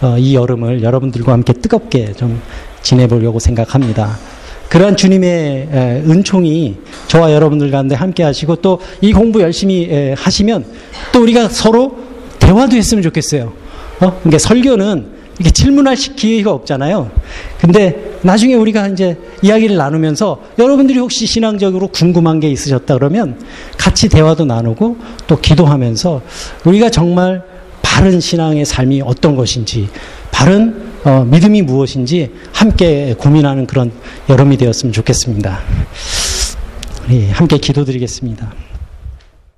어, 0.00 0.16
이 0.18 0.34
여름을 0.34 0.82
여러분들과 0.82 1.32
함께 1.32 1.52
뜨겁게 1.52 2.12
좀 2.14 2.40
지내보려고 2.82 3.38
생각합니다. 3.38 4.18
그러한 4.72 4.96
주님의 4.96 5.68
은총이 6.08 6.76
저와 7.06 7.30
여러분들 7.34 7.70
가운데 7.70 7.94
함께 7.94 8.22
하시고 8.22 8.56
또 8.56 8.78
이 9.02 9.12
공부 9.12 9.42
열심히 9.42 10.14
하시면 10.16 10.64
또 11.12 11.22
우리가 11.22 11.48
서로 11.50 11.98
대화도 12.38 12.74
했으면 12.76 13.02
좋겠어요. 13.02 13.52
어? 14.00 14.18
그러니까 14.20 14.38
설교는 14.38 15.06
이렇게 15.38 15.50
질문할 15.50 15.96
기회가 15.96 16.52
없잖아요. 16.52 17.10
근데 17.60 18.16
나중에 18.22 18.54
우리가 18.54 18.88
이제 18.88 19.18
이야기를 19.42 19.76
나누면서 19.76 20.40
여러분들이 20.58 20.98
혹시 21.00 21.26
신앙적으로 21.26 21.88
궁금한 21.88 22.40
게 22.40 22.48
있으셨다 22.48 22.94
그러면 22.94 23.38
같이 23.76 24.08
대화도 24.08 24.46
나누고 24.46 24.96
또 25.26 25.38
기도하면서 25.38 26.22
우리가 26.64 26.88
정말 26.88 27.42
바른 27.82 28.20
신앙의 28.20 28.64
삶이 28.64 29.02
어떤 29.04 29.36
것인지 29.36 29.88
바른 30.30 30.91
어, 31.04 31.24
믿음이 31.24 31.62
무엇인지 31.62 32.30
함께 32.52 33.14
고민하는 33.18 33.66
그런 33.66 33.90
여름이 34.28 34.56
되었으면 34.56 34.92
좋겠습니다. 34.92 35.60
우리 37.06 37.28
함께 37.30 37.58
기도드리겠습니다. 37.58 38.52